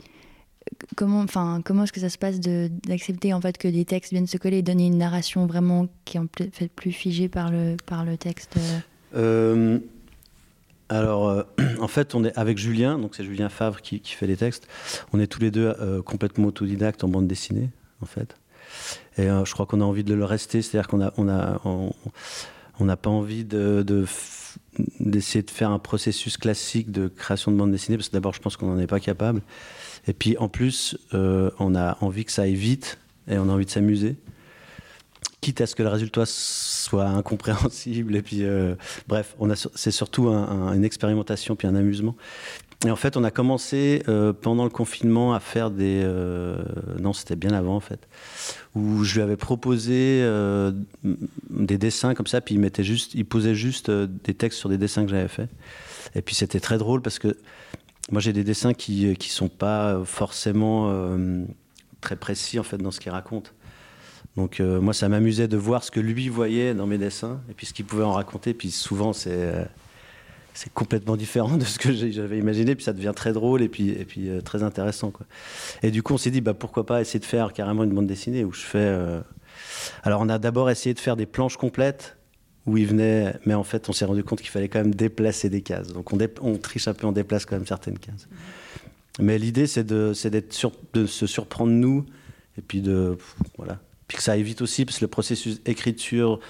[0.97, 4.27] comment, enfin, comment est-ce que ça se passe d'accepter en fait que des textes viennent
[4.27, 7.77] se coller et donner une narration vraiment qui est en fait plus figée par le,
[7.87, 8.57] par le texte
[9.15, 9.79] euh,
[10.89, 11.43] Alors, euh,
[11.81, 14.67] en fait, on est avec Julien, donc c'est Julien Favre qui, qui, fait les textes.
[15.13, 18.37] On est tous les deux euh, complètement autodidactes en bande dessinée, en fait.
[19.19, 22.85] Et je crois qu'on a envie de le rester, c'est-à-dire qu'on a, on a, on
[22.85, 23.85] n'a pas envie de,
[24.99, 28.41] d'essayer de faire un processus classique de création de bande dessinée, parce que d'abord, je
[28.41, 29.43] pense qu'on n'en est pas capable.
[30.07, 33.53] Et puis en plus, euh, on a envie que ça aille vite et on a
[33.53, 34.17] envie de s'amuser.
[35.41, 38.17] Quitte à ce que le résultat soit incompréhensible.
[38.17, 38.75] Et puis, euh,
[39.09, 39.37] bref,
[39.75, 42.17] c'est surtout une expérimentation puis un amusement.
[42.87, 46.07] Et en fait, on a commencé euh, pendant le confinement à faire des.
[47.01, 48.09] non, c'était bien avant en fait,
[48.75, 50.23] où je lui avais proposé
[51.51, 54.77] des dessins comme ça, puis il mettait juste, il posait juste des textes sur des
[54.77, 55.49] dessins que j'avais faits.
[56.15, 57.37] Et puis c'était très drôle parce que
[58.11, 61.45] moi, j'ai des dessins qui ne sont pas forcément euh,
[62.01, 63.55] très précis en fait dans ce qu'il raconte.
[64.37, 67.55] Donc euh, moi, ça m'amusait de voir ce que lui voyait dans mes dessins et
[67.55, 68.53] puis ce qu'il pouvait en raconter.
[68.53, 69.65] Puis souvent, c'est euh,
[70.53, 72.75] c'est complètement différent de ce que j'avais imaginé.
[72.75, 75.27] Puis ça devient très drôle et puis et puis très intéressant quoi.
[75.83, 78.07] Et du coup, on s'est dit bah pourquoi pas essayer de faire carrément une bande
[78.07, 78.99] dessinée où je fais.
[80.03, 82.17] Alors on a d'abord essayé de faire des planches complètes
[82.67, 85.51] où il venait, mais en fait, on s'est rendu compte qu'il fallait quand même déplacer
[85.51, 85.89] des cases.
[85.89, 88.27] Donc on, on, triche un peu, on déplace quand même certaines cases.
[89.21, 92.05] Mais l'idée, c'est de, se surprendre nous,
[92.59, 93.17] et puis de,
[93.59, 96.41] voilà, puis que ça évite aussi, parce que le processus écriture,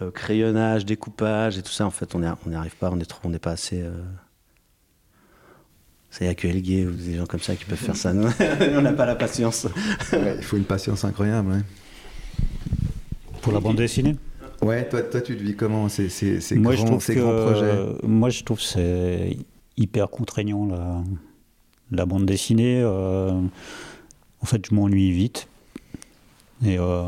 [0.00, 3.20] euh, crayonnage, découpage et tout ça, en fait, on n'y arrive pas, on est trop,
[3.24, 3.82] on n'est pas assez.
[3.82, 3.92] Euh...
[6.20, 8.12] Il n'y a que Elgué ou des gens comme ça qui peuvent faire ça.
[8.74, 9.66] on n'a pas la patience.
[10.12, 11.52] il faut une patience incroyable.
[11.52, 11.60] Ouais.
[13.42, 14.16] Pour la bande dessinée?
[14.62, 17.74] Ouais, toi, toi tu le vis comment ces, ces, ces, moi, grands, ces grands, projets
[18.02, 19.36] Moi, je trouve que c'est
[19.76, 21.02] hyper contraignant, la,
[21.90, 22.80] la bande dessinée.
[22.82, 23.30] Euh,
[24.40, 25.48] en fait, je m'ennuie vite.
[26.64, 27.02] Et euh,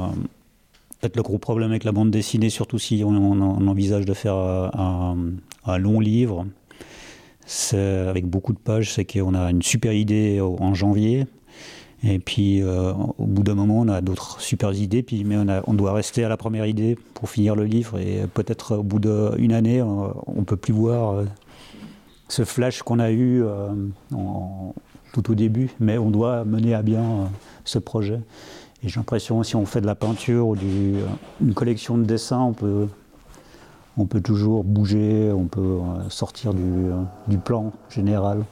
[1.00, 4.34] peut-être le gros problème avec la bande dessinée, surtout si on, on envisage de faire
[4.34, 5.16] un,
[5.64, 6.46] un, long livre,
[7.72, 11.26] avec beaucoup de pages, c'est qu'on a une super idée en janvier,
[12.02, 15.36] et puis, euh, au bout d'un moment, on a d'autres super idées, puis, mais
[15.66, 17.98] on, doit rester à la première idée pour finir le livre.
[17.98, 21.24] Et peut-être au bout d'une année, on ne peut plus voir euh,
[22.28, 23.68] ce flash qu'on a eu euh,
[25.12, 27.30] tout au début, mais on doit mener à bien
[27.64, 28.20] ce projet.
[28.82, 30.56] Et j'ai l'impression, si on fait de la peinture ou
[31.42, 32.88] une collection de dessins, on peut,
[33.98, 38.42] on peut toujours bouger, on peut sortir du, plan général.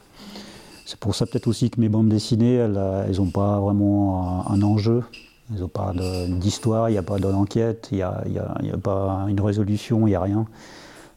[0.89, 5.05] C'est pour ça peut-être aussi que mes bandes dessinées, elles n'ont pas vraiment un enjeu.
[5.53, 5.93] Elles n'ont pas
[6.41, 10.23] d'histoire, il n'y a pas d'enquête, il n'y a, pas une résolution, il n'y a
[10.23, 10.47] rien.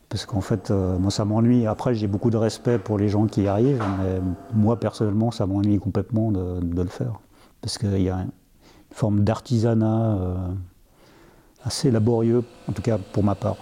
[0.10, 1.68] Parce qu'en fait, euh, moi, ça m'ennuie.
[1.68, 4.20] Après, j'ai beaucoup de respect pour les gens qui y arrivent, mais
[4.54, 7.22] moi, personnellement, ça m'ennuie complètement de, le faire.
[7.62, 8.32] Parce qu'il y a une
[8.92, 10.36] forme d'artisanat euh,
[11.64, 13.56] assez laborieux, en tout cas pour ma part.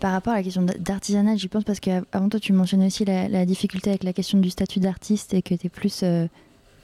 [0.00, 3.46] Par rapport à la question d'artisanat, j'y pense parce qu'avant toi, tu mentionnais aussi la,
[3.46, 6.26] difficulté avec la question du statut d'artiste et que tu es plus euh,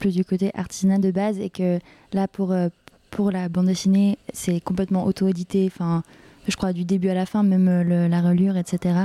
[0.03, 1.79] plus du côté artisanat de base et que
[2.11, 2.67] là pour euh,
[3.09, 6.03] pour la bande dessinée c'est complètement auto-édité enfin
[6.45, 8.95] je crois du début à la fin même euh, la relure etc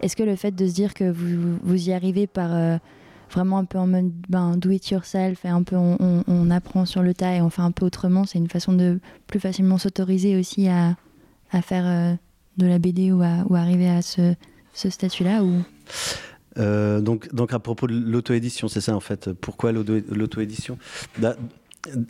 [0.00, 2.78] est-ce que le fait de se dire que vous, vous y arrivez par euh,
[3.30, 7.02] vraiment un peu en mode ben, do it yourself et un peu on, apprend sur
[7.02, 10.36] le tas et on fait un peu autrement c'est une façon de plus facilement s'autoriser
[10.36, 10.96] aussi à,
[11.52, 12.18] à faire
[12.60, 14.34] de la BD ou à, arriver à ce,
[14.72, 15.62] ce statut là ou
[16.58, 19.32] euh, donc, donc, à propos de l'auto-édition, c'est ça en fait.
[19.32, 20.78] Pourquoi l'auto-édition?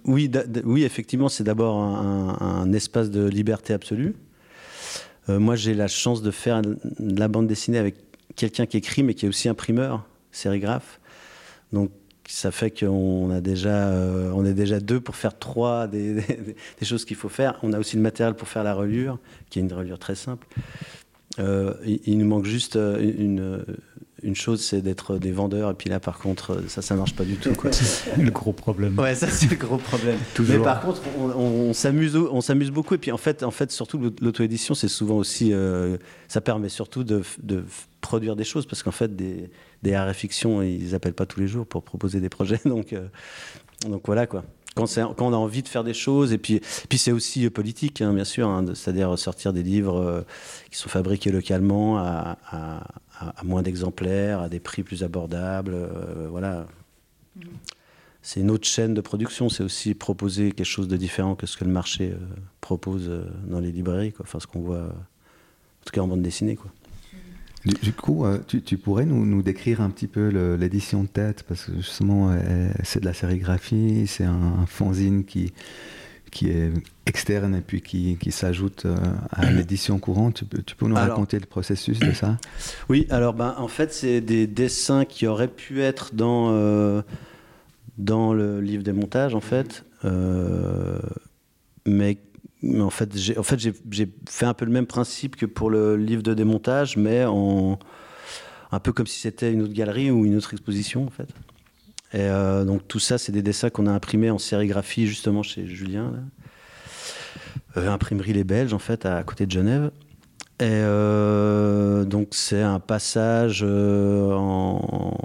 [0.05, 0.31] Oui,
[0.65, 4.15] oui, effectivement, c'est d'abord un, espace de liberté absolue.
[5.29, 7.97] Euh, moi, j'ai la chance de faire de la bande dessinée avec
[8.35, 11.01] quelqu'un qui écrit, mais qui est aussi imprimeur, sérigraphe.
[11.73, 11.91] Donc,
[12.33, 16.15] ça fait qu'on a déjà, euh, on est déjà deux pour faire trois des,
[16.81, 17.59] des choses qu'il faut faire.
[17.63, 19.19] On a aussi le matériel pour faire la relure,
[19.51, 20.47] qui est une relure très simple.
[21.39, 23.65] il, il, nous manque juste une,
[24.23, 27.25] une chose, c'est d'être des vendeurs, et puis là, par contre, ça, ça marche pas
[27.25, 27.53] du tout.
[27.71, 28.99] C'est le gros problème.
[28.99, 30.19] Ouais, ça, c'est le gros problème.
[30.49, 32.95] Mais par contre, on, s'amuse, on s'amuse beaucoup.
[32.95, 35.53] Et puis, en fait, en fait surtout, l'auto-édition, c'est souvent aussi.
[35.53, 35.97] Euh,
[36.29, 37.23] ça permet surtout de,
[38.11, 39.51] produire des choses, parce qu'en fait, des,
[39.83, 42.61] des arts fiction, ils appellent pas tous les jours pour proposer des projets.
[42.65, 43.09] Donc, euh,
[43.87, 44.45] donc voilà, quoi.
[44.75, 47.51] Quand, quand, on a envie de faire des choses, et puis, puis c'est aussi euh,
[47.51, 50.25] politique, hein, bien sûr, hein, c'est-à-dire sortir des livres
[50.71, 52.37] qui sont fabriqués localement à,
[53.45, 55.75] moins d'exemplaires, à des prix plus abordables.
[55.75, 56.67] Euh, voilà.
[58.23, 59.49] C'est une autre chaîne de production.
[59.49, 62.19] C'est aussi proposer quelque chose de différent que ce que le marché euh,
[62.61, 64.13] propose euh, dans les librairies.
[64.13, 64.25] Quoi.
[64.27, 66.57] Enfin, ce qu'on voit, en tout cas en bande dessinée.
[66.57, 66.71] Quoi.
[67.65, 71.77] Du, coup, tu, pourrais nous, nous, décrire un petit peu l'édition de tête, parce que
[71.77, 72.35] justement,
[72.83, 75.53] c'est de la sérigraphie, c'est un, fanzine qui,
[76.31, 76.73] qui est
[77.07, 78.97] externe et puis qui, qui s'ajoute euh,
[79.31, 80.35] à l'édition courante.
[80.35, 82.39] Tu peux, tu peux nous raconter le processus de ça?
[82.89, 87.03] Oui, alors ben, en fait, c'est des dessins qui auraient pu être dans, euh,
[87.99, 89.85] dans le livre des montages, en fait.
[90.05, 90.99] Euh,
[91.87, 92.19] mais,
[92.63, 93.35] en fait, j'ai
[94.29, 98.93] fait, un peu le même principe que pour le livre de démontage, mais un peu
[98.93, 101.29] comme si c'était une autre galerie ou une autre exposition, en fait.
[102.13, 102.29] Et
[102.67, 106.13] donc tout ça, c'est des dessins qu'on a imprimés en sérigraphie justement chez Julien.
[107.77, 109.91] Euh, imprimerie Les Belges, en fait, à, côté de Genève.
[110.59, 114.29] Et euh, donc c'est un passage euh,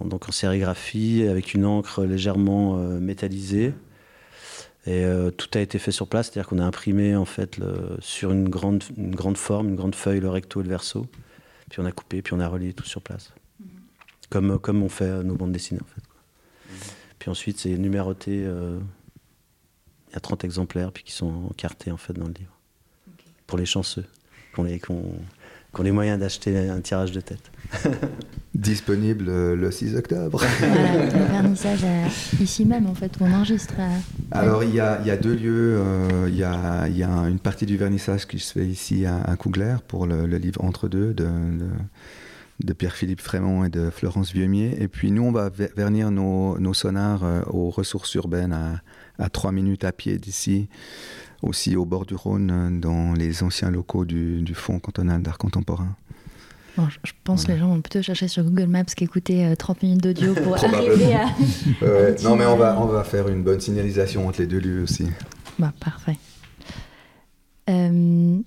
[0.06, 3.74] donc en sérigraphie avec une encre légèrement métallisée.
[4.88, 5.04] Et
[5.38, 8.50] tout a été fait sur place, c'est-à-dire qu'on a imprimé en fait le, sur une
[8.50, 11.08] grande, une grande forme, une grande feuille, le recto et le verso.
[11.72, 13.34] Puis on a coupé, puis on a relié tout sur place.
[13.60, 13.68] Mhm.
[14.30, 16.04] Comme, comme on fait nos bandes dessinées en fait.
[16.70, 16.78] Mhm.
[17.18, 18.48] Puis ensuite c'est numéroté
[20.16, 22.58] y a 30 exemplaires, puis qui sont encartés en fait dans le livre.
[23.48, 24.06] Pour les chanceux,
[24.54, 24.80] qu'on les,
[25.76, 27.52] qu'on les moyens d'acheter un tirage de tête.
[28.56, 30.42] Disponible euh, le 6 octobre.
[30.60, 32.08] Voilà, le vernissage euh,
[32.42, 33.74] ici même, en fait, où on enregistre.
[33.78, 33.98] Euh,
[34.32, 35.82] Alors, il y, a, y a, deux lieux.
[36.30, 39.36] Il y, a, y, a, une partie du vernissage qui se fait ici à, à
[39.36, 41.28] Cougler pour le, livre Entre deux de,
[42.64, 44.78] de, Pierre-Philippe Frémont et de Florence Vieumier.
[44.80, 48.80] Et puis, nous, on va vernir nos, nos sonars aux ressources urbaines à,
[49.20, 50.70] à trois minutes à pied d'ici,
[51.46, 55.96] aussi au bord du Rhône, dans les anciens locaux du, du Fonds cantonal d'art contemporain.
[56.78, 60.04] je pense que les gens vont plutôt chercher sur Google Maps qu'écouter 30 euh, minutes
[60.04, 61.28] d'audio pour arriver à.
[62.24, 65.08] non, mais on va, on va faire une bonne signalisation entre les deux lieux aussi.
[65.60, 66.18] Bah, parfait.
[67.70, 68.40] Euh,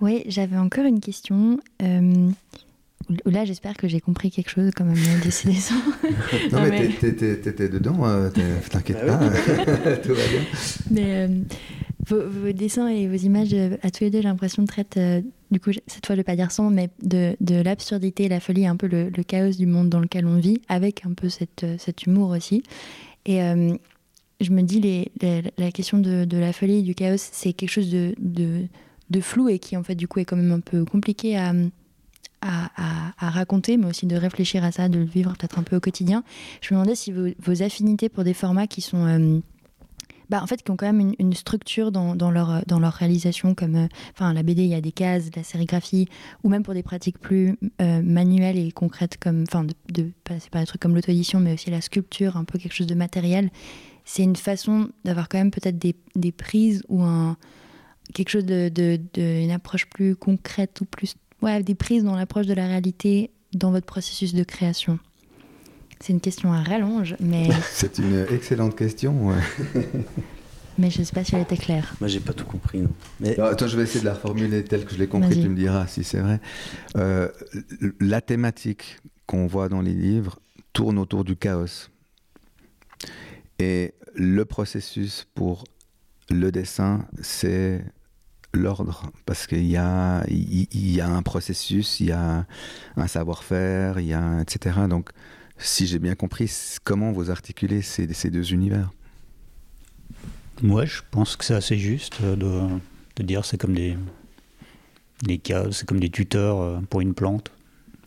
[0.00, 1.60] oui, j'avais encore une question.
[1.82, 2.30] Euh,
[3.24, 5.74] Là, j'espère que j'ai compris quelque chose quand même de ces dessins.
[6.52, 8.30] non, mais, t'étais dedans, euh,
[8.70, 10.44] t'inquiète ah pas, tout va bien.
[10.90, 11.28] Mais
[12.12, 14.98] euh, vos, dessins et vos images, euh, à tous les deux, j'ai l'impression, traitent,
[15.50, 18.76] du coup, cette fois, vais pas dire son, mais de, de l'absurdité, la folie, un
[18.76, 22.30] peu le, chaos du monde dans lequel on vit, avec un peu cette, cet humour
[22.30, 22.62] aussi.
[23.26, 23.40] Et
[24.40, 25.10] je me dis, les,
[25.58, 29.58] la question de, la folie et du chaos, c'est quelque chose de, de, flou et
[29.58, 31.52] qui, en fait, du coup, est quand même un peu compliqué à
[32.42, 35.80] à, raconter, mais aussi de réfléchir à ça, de le vivre peut-être un peu au
[35.80, 36.24] quotidien.
[36.60, 39.40] Je me demandais si vos, affinités pour des formats qui sont euh,
[40.30, 43.74] bah, en fait, qui ont quand même une, structure dans, leur, dans leur réalisation, comme
[43.74, 46.08] euh, la BD, il y a des cases, la sérigraphie,
[46.44, 50.48] ou même pour des pratiques plus euh, manuelles et concrètes, comme, enfin, de, de passer
[50.48, 53.50] par des trucs comme l'auto-édition, mais aussi la sculpture, un peu quelque chose de matériel.
[54.04, 57.36] C'est une façon d'avoir quand même peut-être des, des, prises ou un,
[58.14, 62.14] quelque chose de, de, de, une approche plus concrète ou plus, ouais, des prises dans
[62.14, 65.00] l'approche de la réalité dans votre processus de création.
[66.02, 67.48] C'est une question à rallonge, mais.
[67.72, 69.32] C'est une excellente question.
[70.78, 71.94] mais je ne sais pas si elle était claire.
[72.00, 72.80] Moi, j'ai pas tout compris.
[72.80, 72.90] Non.
[73.20, 73.38] Mais...
[73.38, 75.40] attends, je vais essayer de la reformuler telle que je l'ai compris.
[75.40, 76.40] Tu me diras si c'est vrai.
[76.96, 77.28] Euh,
[78.00, 80.40] la thématique qu'on voit dans les livres
[80.72, 81.90] tourne autour du chaos.
[83.58, 85.64] Et le processus pour
[86.30, 87.84] le dessin, c'est
[88.54, 92.46] l'ordre, parce qu'il y a, il y, a un processus, il y a
[92.96, 94.80] un savoir-faire, il y a, etc.
[94.88, 95.10] Donc,
[95.60, 96.50] si j'ai bien compris,
[96.84, 98.90] comment vous articulez ces, deux univers?
[100.62, 103.96] Moi, je pense que c'est assez juste de, dire c'est comme des,
[105.22, 105.40] des
[105.70, 107.50] c'est comme des tuteurs euh, pour une plante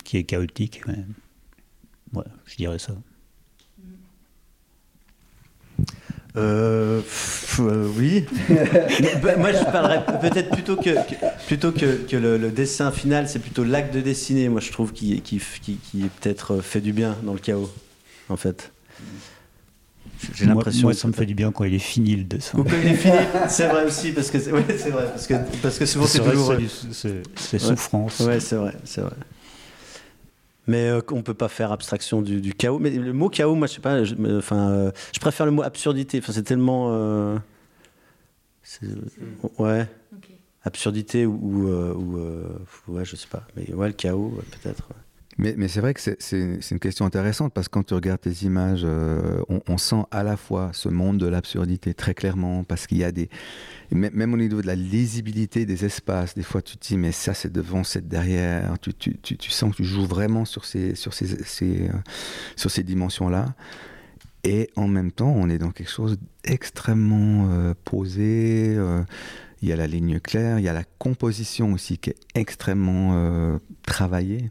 [0.04, 0.82] qui est chaotique.
[2.46, 2.94] je dirais ça.
[6.36, 7.00] Euh,
[7.60, 8.26] euh, oui.
[9.22, 10.90] Bah, moi, je parlerais peut-être plutôt que,
[11.46, 14.48] plutôt que, que le, dessin final, c'est plutôt l'acte de dessiner.
[14.48, 17.70] Moi, je trouve qui, qui, qui, est peut-être fait du bien dans le chaos,
[18.28, 18.72] en fait.
[20.34, 20.88] J'ai l'impression.
[20.88, 22.58] Moi, ça me fait du bien quand il est fini le dessin.
[22.58, 23.16] quand il est fini,
[23.48, 26.58] c'est vrai aussi parce que ouais, c'est vrai parce que parce que souvent c'est douloureux.
[27.36, 28.20] C'est souffrance.
[28.20, 29.14] Ouais, c'est vrai, c'est vrai.
[30.66, 32.78] Mais euh, on peut pas faire abstraction du, chaos.
[32.78, 34.04] Mais le mot chaos, moi, je sais pas.
[34.04, 36.18] Je, enfin, euh, je préfère le mot absurdité.
[36.18, 36.88] Enfin, c'est tellement.
[36.92, 37.38] Euh,
[39.58, 39.86] ouais.
[40.62, 42.18] Absurdité ou, ou
[42.88, 43.42] ouais, je sais pas.
[43.56, 44.88] Mais ouais, le chaos, peut-être.
[45.38, 48.82] Mais, c'est vrai que c'est une question intéressante parce que quand tu regardes tes images,
[48.84, 53.04] euh, on, sent à la fois ce monde de l'absurdité très clairement parce qu'il y
[53.04, 53.28] a des.
[53.90, 57.34] Même au niveau de la lisibilité des espaces, des fois tu te dis, mais ça
[57.34, 58.78] c'est devant, c'est derrière.
[58.78, 58.92] Tu,
[59.48, 61.32] sens que tu joues vraiment sur ces, sur ces
[61.62, 61.88] euh,
[62.54, 63.54] sur ces dimensions-là.
[64.44, 68.76] Et en même temps, on est dans quelque chose d'extrêmement euh, posé.
[69.62, 73.58] il y a la ligne claire, il y a la composition aussi qui est extrêmement
[73.84, 74.50] travaillée.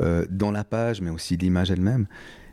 [0.00, 2.06] Euh, dans la page, mais aussi l'image elle-même.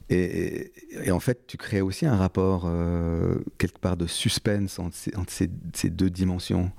[0.09, 0.71] Et,
[1.11, 4.95] en fait, tu crées aussi un rapport euh, quelque part de suspense entre
[5.27, 6.71] ces, deux dimensions,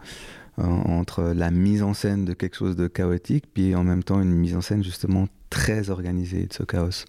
[0.58, 4.20] euh, entre la mise en scène de quelque chose de chaotique, puis en même temps
[4.20, 7.04] une mise en scène justement très organisée de ce chaos.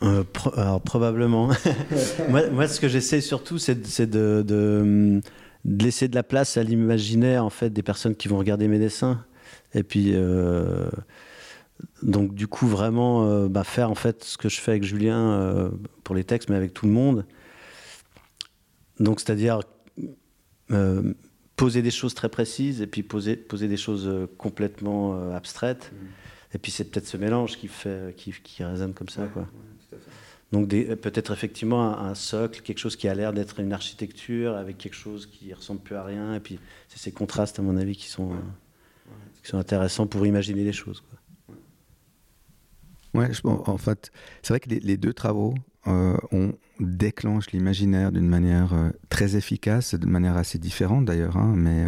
[0.00, 1.50] alors probablement.
[2.28, 3.76] moi, ce que j'essaie surtout, c'est
[4.10, 5.20] de, de,
[5.64, 9.24] laisser de la place à l'imaginaire en fait des personnes qui vont regarder mes dessins.
[9.74, 10.14] Et puis
[12.02, 15.32] donc du coup vraiment euh, bah, faire en fait ce que je fais avec Julien
[15.32, 15.70] euh,
[16.04, 17.26] pour les textes mais avec tout le monde.
[19.00, 19.60] Donc c'est-à-dire
[20.70, 21.14] euh,
[21.56, 25.92] poser des choses très précises et puis poser, poser des choses complètement abstraites.
[25.92, 26.54] Mmh.
[26.54, 29.48] et puis c'est peut-être ce mélange qui fait qui, qui résonne comme ça quoi.
[30.52, 34.96] donc peut-être effectivement un, socle quelque chose qui a l'air d'être une architecture avec quelque
[34.96, 36.34] chose qui ressemble plus à rien.
[36.34, 36.58] Et puis
[36.88, 38.32] c'est ces contrastes à mon avis qui sont
[39.42, 41.17] qui sont intéressants pour imaginer les choses quoi.
[43.14, 44.10] Ouais, en fait,
[44.42, 45.54] c'est vrai que les, deux travaux,
[45.86, 46.52] euh, on
[47.52, 51.86] l'imaginaire d'une manière euh, très efficace, de manière assez différente d'ailleurs, hein, mais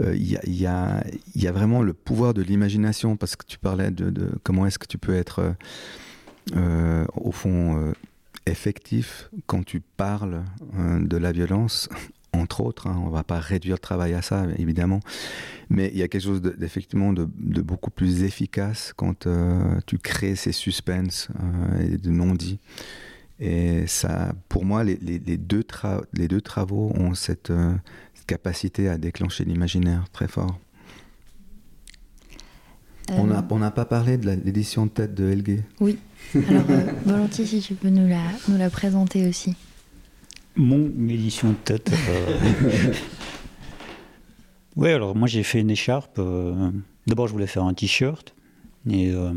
[0.00, 4.66] euh, il y, a, vraiment le pouvoir de l'imagination, parce que tu parlais de comment
[4.66, 5.54] est-ce que tu peux être,
[7.14, 7.92] au fond,
[8.46, 10.42] effectif quand tu parles
[10.74, 11.88] de la violence
[12.34, 12.86] entre autres.
[12.86, 15.00] Hein, on ne va pas réduire le travail à ça, évidemment.
[15.70, 20.36] Mais il y a quelque chose d'effectivement de, beaucoup plus efficace quand euh, tu crées
[20.36, 22.58] ces suspens euh, et de non-dits.
[23.40, 25.64] Et ça, pour moi, les, deux,
[26.12, 27.74] les deux, travaux ont cette, euh,
[28.26, 30.58] capacité à déclencher l'imaginaire très fort.
[33.10, 35.62] On n'a pas parlé de l'édition de tête de Helge?
[35.78, 35.98] Oui.
[36.34, 36.64] Alors,
[37.04, 39.54] volontiers, si tu peux nous la, nous la présenter aussi.
[40.56, 41.90] Mon édition de tête.
[42.08, 42.92] Euh.
[44.76, 46.18] oui, alors moi j'ai fait une écharpe.
[46.18, 46.70] Euh,
[47.08, 48.34] d'abord je voulais faire un t-shirt.
[48.88, 49.32] Et euh,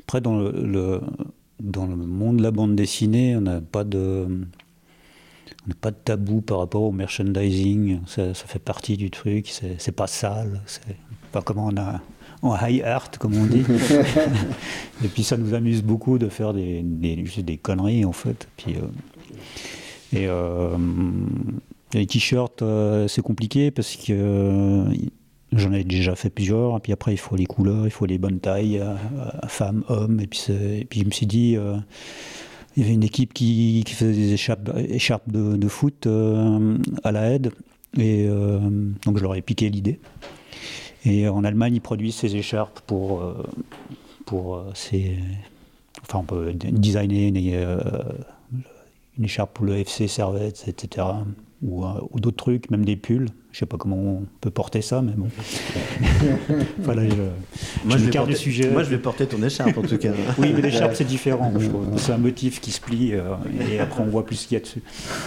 [0.00, 1.00] après dans le,
[1.60, 4.26] dans le monde de la bande dessinée, on n'a pas de
[5.68, 8.00] on pas de tabou par rapport au merchandising.
[8.06, 9.52] Ça, fait partie du truc.
[9.78, 10.62] C'est pas sale.
[10.66, 10.96] C'est
[11.30, 12.00] pas comme on a
[12.42, 13.64] en high art, comme on dit.
[15.04, 18.48] et puis ça nous amuse beaucoup de faire des, des, des conneries en fait.
[18.56, 18.76] Puis,
[20.12, 20.76] et euh,
[21.92, 24.84] les t-shirts, euh, c'est compliqué parce que
[25.52, 26.76] j'en ai déjà fait plusieurs.
[26.76, 28.82] Et puis après, il faut les couleurs, il faut les bonnes tailles,
[29.48, 30.20] femmes, hommes.
[30.20, 31.56] Et puis, je me suis dit,
[32.76, 36.06] il y avait une équipe qui, faisait des écharpes, écharpes de, foot
[37.04, 37.52] à la aide.
[37.98, 39.98] Et donc je leur ai piqué l'idée.
[41.04, 43.34] Et en Allemagne, ils produisent ces écharpes pour,
[44.26, 45.16] pour ces.
[46.02, 47.30] Enfin, on peut designer
[49.18, 51.06] une écharpe pour le FC Servette, etc.
[51.60, 53.26] Ou, euh, ou d'autres trucs, même des pulls.
[53.50, 55.28] Je sais pas comment on peut porter ça, mais bon.
[56.78, 57.14] voilà, je,
[57.84, 58.70] moi, je, vais porter, du sujet.
[58.70, 60.12] Moi, je vais porter ton écharpe en tout cas.
[60.38, 61.52] oui, mais l'écharpe c'est différent.
[61.96, 63.34] C'est un motif qui se plie euh,
[63.68, 64.82] et après on voit plus ce qu'il y a dessus.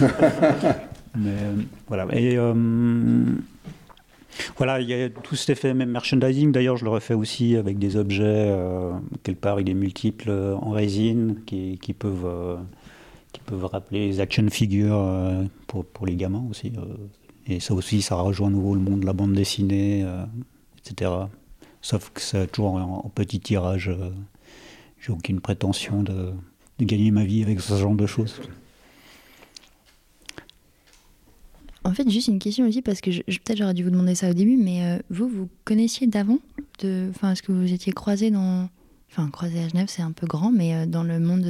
[1.18, 1.54] mais euh,
[1.88, 2.06] voilà.
[2.12, 2.38] Et
[4.56, 6.52] voilà, il y a tout cet effet même merchandising.
[6.52, 8.50] D'ailleurs, je le refais aussi avec des objets.
[9.22, 12.56] quelque part, il est multiple en résine qui, qui peuvent
[13.32, 16.72] qui peuvent rappeler les action figures euh, pour, pour, les gamins aussi.
[16.76, 16.94] Euh.
[17.46, 20.24] et ça aussi, ça rejoint à nouveau le monde de la bande dessinée, euh,
[20.78, 21.10] etc.
[21.80, 23.90] Sauf que c'est toujours en, petit tirage.
[25.00, 26.32] J'ai aucune prétention de,
[26.80, 28.40] gagner ma vie avec ce genre de choses.
[31.84, 34.34] En fait, juste une question aussi, parce que peut-être j'aurais dû vous demander ça au
[34.34, 36.38] début, mais vous, vous connaissiez d'avant
[36.84, 38.68] est-ce que vous étiez croisé dans.
[39.10, 41.46] Enfin, croisé à Genève, c'est un peu grand, mais dans le monde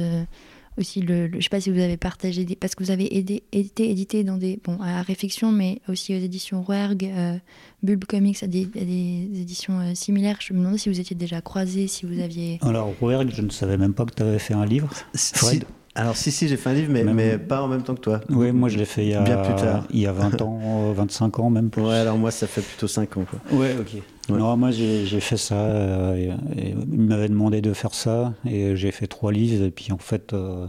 [0.77, 3.43] aussi le, je sais pas si vous avez partagé des, parce que vous avez aidé,
[3.51, 7.37] été édité dans des bon à réflexion mais aussi aux éditions Rouergue euh,
[7.81, 10.37] Bulb Comics à des, des éditions euh, similaires.
[10.39, 13.49] Je me demandais si vous étiez déjà croisés si vous aviez alors Rouergue je ne
[13.49, 14.91] savais même pas que tu avais fait un livre.
[15.15, 15.65] Fred
[15.95, 18.21] alors si si j'ai fait un livre mais, mais pas en même temps que toi
[18.29, 20.41] oui moi je l'ai fait il y a bien plus tard il y a 20
[20.41, 24.01] ans 25 ans même ouais alors moi ça fait plutôt 5 ans quoi ouais ok
[24.29, 25.55] non, moi j'ai fait ça.
[25.55, 29.65] Euh, il m'avait demandé de faire ça et j'ai fait trois livres.
[29.65, 30.67] Et puis en fait, euh,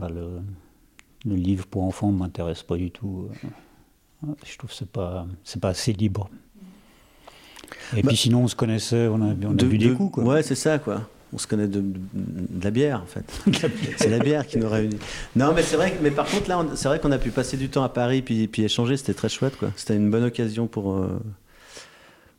[0.00, 0.40] le,
[1.24, 3.28] livre pour enfants ne m'intéresse pas du tout.
[4.24, 5.26] Euh, je trouve que ce n'est pas,
[5.60, 6.30] pas assez libre.
[7.96, 10.12] Et bah, puis sinon, on se connaissait, on a, on a vu des coups.
[10.12, 10.24] Quoi.
[10.24, 11.08] Ouais, c'est ça, quoi.
[11.34, 11.82] On se connaît de,
[12.62, 13.24] la bière, en fait.
[13.96, 14.98] c'est la bière qui nous réunit.
[15.34, 15.98] Non, mais c'est vrai.
[16.00, 18.46] Mais par contre, là, c'est vrai qu'on a pu passer du temps à Paris puis,
[18.46, 18.96] puis échanger.
[18.96, 19.72] C'était très chouette, quoi.
[19.76, 21.04] C'était une bonne occasion pour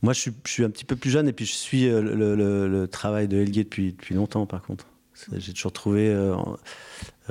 [0.05, 3.27] moi, je suis, un petit peu plus jeune et puis je suis euh, le, travail
[3.27, 4.85] de Helge depuis, depuis longtemps, par contre.
[5.35, 6.09] J'ai toujours trouvé.
[6.09, 6.35] Euh,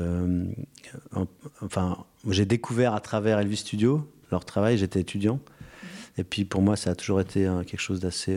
[0.00, 0.44] euh,
[1.60, 5.38] enfin, j'ai découvert à travers Elvis Studio leur travail, j'étais étudiant.
[6.18, 8.36] Et puis pour moi, ça a toujours été quelque chose d'assez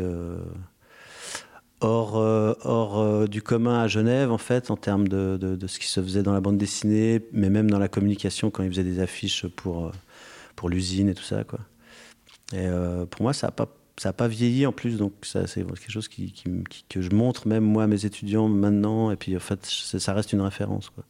[1.82, 6.23] hors, hors du commun à Genève, en fait, en termes de, ce qui se faisait
[6.23, 9.91] dans la bande dessinée, mais même dans la communication quand ils faisaient des affiches pour,
[10.55, 11.43] pour l'usine et tout ça.
[11.43, 11.59] Quoi.
[12.53, 12.67] Et
[13.09, 13.67] pour moi, ça n'a pas
[13.99, 17.84] ça n'a pas vieilli en plus, donc c'est quelque chose que je montre même moi
[17.84, 20.89] à mes étudiants maintenant, et puis en fait, ça reste une référence.
[20.89, 21.03] Quoi.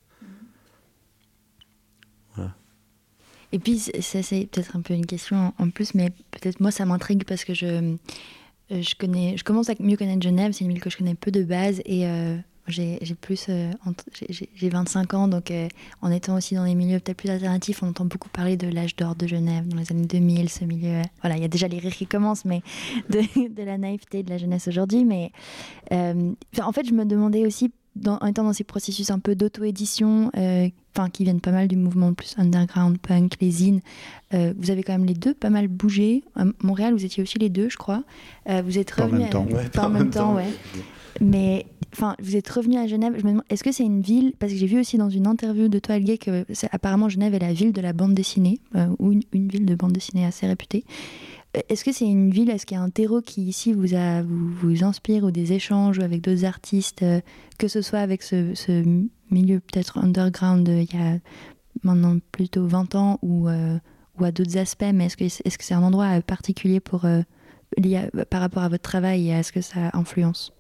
[3.51, 6.86] Et puis, ça, c'est peut-être un peu une question en plus, mais peut-être moi, ça
[6.86, 7.95] m'intrigue parce que je, euh,
[8.70, 11.32] je, connais, je commence à mieux connaître Genève, c'est une ville que je connais peu
[11.32, 12.38] de base, et euh,
[12.68, 13.72] j'ai plus, euh,
[14.30, 15.68] j'ai 25 ans, donc euh,
[16.01, 18.95] en étant aussi dans des milieux peut-être plus alternatifs, on entend beaucoup parler de l'âge
[18.95, 20.95] d'or de Genève dans les années 2000, ce milieu.
[20.95, 22.61] Euh, voilà, il y a déjà les rires qui commencent, mais
[23.09, 25.05] de la naïveté de la jeunesse aujourd'hui.
[25.05, 25.32] Mais
[25.91, 27.72] en fait, je me demandais aussi,
[28.02, 30.32] dans, en étant dans ces processus un peu d'auto-édition,
[30.95, 33.82] enfin qui viennent pas mal du mouvement plus underground, punk, les zines,
[34.32, 36.24] vous avez quand même les deux pas mal bougé.
[36.36, 38.04] À Montréal, vous étiez aussi les deux, je crois.
[38.48, 39.26] vous êtes revenu.
[39.30, 39.72] Pas en même temps.
[39.74, 40.48] pas en même temps, ouais.
[41.22, 43.14] Mais enfin, vous êtes revenu à Genève.
[43.18, 45.28] Je me demande, est-ce que c'est une ville Parce que j'ai vu aussi dans une
[45.28, 48.88] interview de toi, Elgay, que apparemment Genève est la ville de la bande dessinée, euh,
[49.00, 50.86] ou une, ville de bande dessinée assez réputée.
[51.58, 53.88] Euh, est-ce que c'est une ville, est-ce qu'il y a un terreau qui ici vous,
[53.88, 57.22] vous, vous inspire ou des échanges avec d'autres artistes, euh,
[57.58, 58.84] que ce soit avec ce, ce
[59.32, 61.18] milieu peut-être underground il y a
[61.84, 65.84] maintenant plutôt 20 ans ou, ou à d'autres aspects, mais est-ce que c'est -ce un
[65.84, 67.05] endroit particulier pour,
[68.30, 70.53] par rapport à votre travail et à ce que ça influence?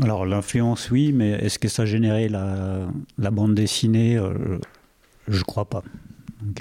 [0.00, 4.16] Alors l'influence, oui, mais est-ce que ça a généré la, bande dessinée?
[4.16, 4.58] Euh,
[5.28, 5.82] Je crois pas.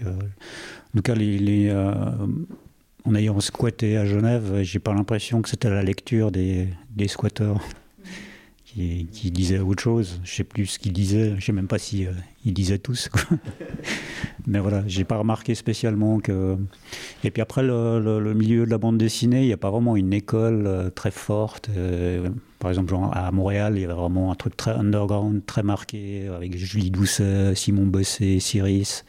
[0.05, 1.93] Euh, en tout cas, les, euh,
[3.05, 7.59] en ayant squatté à Genève, j'ai pas l'impression que c'était la lecture des, des squatteurs
[8.65, 10.19] qui, qui, disaient autre chose.
[10.23, 11.35] Je sais plus ce qu'ils disaient.
[11.37, 12.07] Je sais même pas si
[12.45, 13.09] ils disaient tous.
[14.47, 16.57] Mais voilà, j'ai pas remarqué spécialement que.
[17.23, 20.13] Et puis après, le, milieu de la bande dessinée, il n'y a pas vraiment une
[20.13, 21.69] école très forte.
[22.59, 26.57] Par exemple, à Montréal, il y avait vraiment un truc très underground, très marqué, avec
[26.57, 29.03] Julie Doucet, Simon Bossé, Cyrus.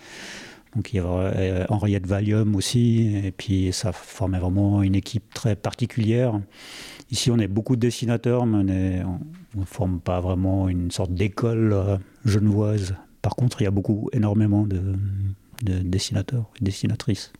[0.74, 5.34] Donc il y avait euh, Henriette Valium aussi, et puis ça formait vraiment une équipe
[5.34, 6.40] très particulière.
[7.10, 11.72] Ici, on est beaucoup de dessinateurs, mais on ne forme pas vraiment une sorte d'école
[11.74, 12.94] euh, genevoise.
[13.20, 14.80] Par contre, il y a beaucoup, énormément de,
[15.62, 17.32] de dessinateurs et dessinatrices.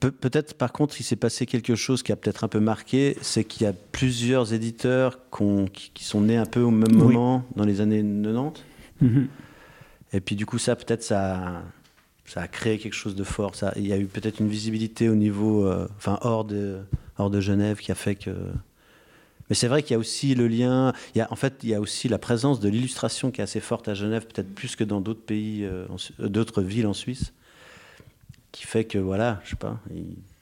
[0.00, 3.44] peut-être, par contre, il s'est passé quelque chose qui a peut-être un peu marqué, c'est
[3.44, 7.80] qu'il y a plusieurs éditeurs qui, sont nés un peu au même moment, dans les
[7.80, 8.62] années 90.
[9.00, 9.28] Mhm.
[10.12, 11.62] Et puis, du coup, ça, peut-être, ça,
[12.24, 13.52] ça a créé quelque chose de fort.
[13.76, 16.78] Il y a eu peut-être une visibilité au niveau, euh, enfin, hors de,
[17.18, 18.30] hors de Genève qui a fait que.
[19.50, 20.94] Mais c'est vrai qu'il y a aussi le lien.
[21.30, 23.94] En fait, il y a aussi la présence de l'illustration qui est assez forte à
[23.94, 25.86] Genève, peut-être plus que dans d'autres pays, euh,
[26.18, 27.32] d'autres villes en Suisse
[28.54, 29.80] qui fait que voilà, je sais pas,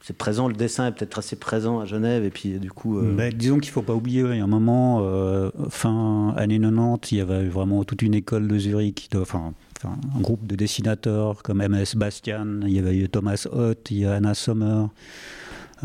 [0.02, 2.98] c'est présent, le dessin est peut-être assez présent à Genève et puis du coup.
[2.98, 7.12] Euh, disons qu'il faut pas oublier, il y a un moment, euh, fin années 90,
[7.12, 9.54] il y avait vraiment toute une école de Zurich, enfin,
[9.84, 14.06] un groupe de dessinateurs comme MS Bastian, il y avait eu Thomas Ott, il y
[14.06, 14.86] a Anna Sommer.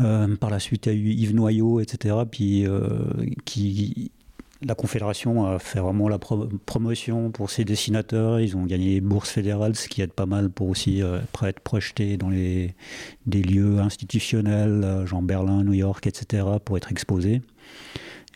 [0.00, 2.66] Euh, par la suite, il y a eu Yves Noyau, etc., puis,
[3.44, 4.12] qui,
[4.62, 8.40] la Confédération a fait vraiment la promotion pour ses dessinateurs.
[8.40, 11.60] Ils ont gagné les bourses fédérales, ce qui aide pas mal pour aussi euh, être
[11.60, 12.74] projetés dans les,
[13.26, 17.40] des lieux institutionnels, euh, genre Berlin, New York, etc., pour être exposés.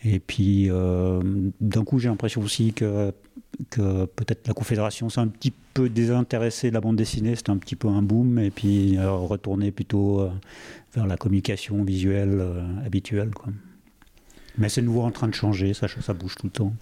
[0.05, 1.21] Et puis, euh,
[1.59, 3.13] d'un coup, j'ai l'impression aussi que,
[3.69, 7.35] que peut-être la Confédération s'est un petit peu désintéressée de la bande dessinée.
[7.35, 8.39] C'était un petit peu un boom.
[8.39, 10.29] Et puis, retourner plutôt
[10.93, 12.43] vers la communication visuelle
[12.85, 13.31] habituelle.
[13.31, 13.51] Quoi.
[14.57, 16.73] Mais c'est nouveau en train de changer, ça, ça bouge tout le temps.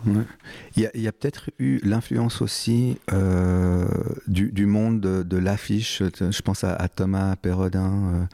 [0.76, 3.88] Il y a, peut-être eu l'influence aussi euh,
[4.28, 6.04] du, monde de, l'affiche.
[6.20, 8.14] Je pense à, Thomas Perrodin.
[8.14, 8.26] Euh,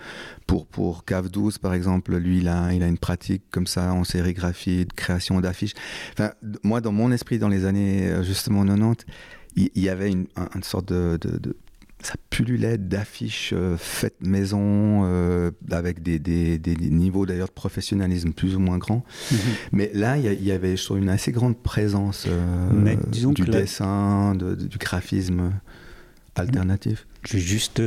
[0.47, 3.93] pour, pour Cave 12, par exemple, lui, il a, il a une pratique comme ça
[3.93, 5.73] en sérigraphie, de création d'affiches.
[6.63, 9.05] Moi, dans mon esprit, dans les années euh, justement 90,
[9.55, 10.27] il y, avait une,
[10.61, 11.17] sorte de
[12.01, 18.33] ça pullulait d'affiches euh, faites maison, euh, avec des, des, des niveaux d'ailleurs de professionnalisme
[18.33, 19.03] plus ou moins grands.
[19.31, 19.37] Mhm.
[19.71, 24.77] Mais là, il y, avait, je trouve, une assez grande présence euh, du dessin, du
[24.77, 25.51] graphisme
[26.35, 27.07] alternatif.
[27.27, 27.81] Je vais juste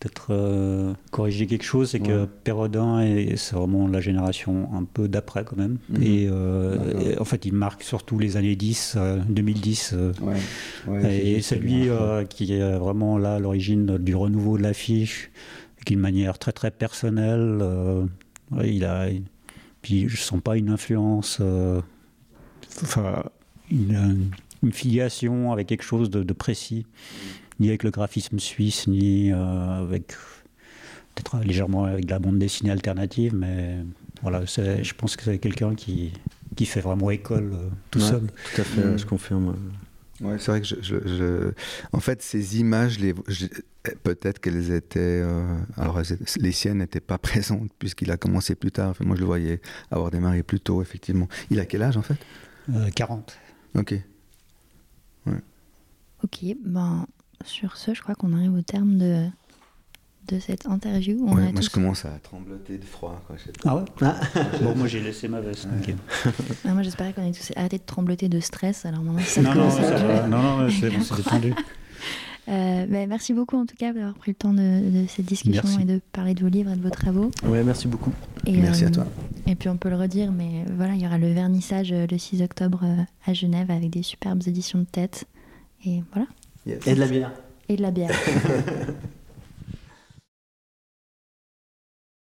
[0.00, 3.04] peut-être euh, corriger quelque chose, c'est que Perrodin,
[3.36, 5.76] c'est vraiment la génération un peu d'après quand même.
[5.90, 6.00] Mhm.
[6.02, 8.96] Euh, et, en fait, il marque surtout les années 10,
[9.28, 9.94] 2010.
[9.94, 10.12] Euh,
[11.04, 11.88] et c'est lui
[12.30, 15.30] qui est vraiment là à l'origine du renouveau de l'affiche,
[15.86, 17.62] d'une manière très très personnelle.
[18.64, 19.08] il a,
[19.82, 21.42] puis je sens pas une influence,
[22.82, 23.24] enfin,
[23.70, 24.30] une,
[24.62, 26.86] une, filiation avec quelque chose de, de précis
[27.60, 29.36] ni avec le graphisme suisse, ni euh,
[29.82, 30.08] avec
[31.14, 33.76] peut-être légèrement avec la bande dessinée alternative, mais
[34.22, 36.12] voilà, je pense que c'est quelqu'un qui,
[36.56, 38.26] qui fait vraiment école euh, tout seul.
[38.54, 39.56] Tout à fait, je confirme.
[40.20, 41.52] Ouais, c'est vrai que je,
[41.92, 43.14] en fait, ces images, les,
[44.02, 46.00] peut-être qu'elles étaient, euh, alors
[46.38, 48.94] les siennes n'étaient pas présentes puisqu'il a commencé plus tard.
[49.00, 51.28] moi, je le voyais avoir démarré plus tôt, effectivement.
[51.50, 52.18] Il a quel âge en fait?
[52.94, 53.36] 40.
[53.74, 53.94] Ok.
[55.26, 55.32] Ouais.
[56.22, 57.06] Ok, ben
[57.44, 59.26] sur ce, je crois qu'on arrive au terme de,
[60.28, 61.16] de cette interview.
[61.24, 63.22] moi, je commence à trembloter de froid.
[63.64, 64.20] Ah ouais ah.
[64.62, 65.68] Bon, moi, j'ai laissé ma veste.
[66.64, 68.84] Ah, moi, j'espérais qu'on ait tous arrêté de trembloter de stress.
[68.84, 71.54] Alors maintenant, ça non, non, ça non, non, c'est bon, détendu.
[72.48, 75.84] Euh, ben, merci beaucoup en tout cas d'avoir pris le temps de, cette discussion et
[75.84, 77.30] de parler de vos livres et de vos travaux.
[77.44, 78.12] Ouais, merci beaucoup.
[78.44, 79.06] Et, merci à euh, toi.
[79.46, 82.18] Et puis on peut le redire, mais voilà, il y aura le vernissage euh, le
[82.18, 82.84] 6 octobre
[83.24, 85.26] à Genève avec des superbes éditions de tête.
[85.84, 86.26] Et voilà.
[86.66, 87.32] Et de la bière.
[87.68, 88.10] Et de la bière.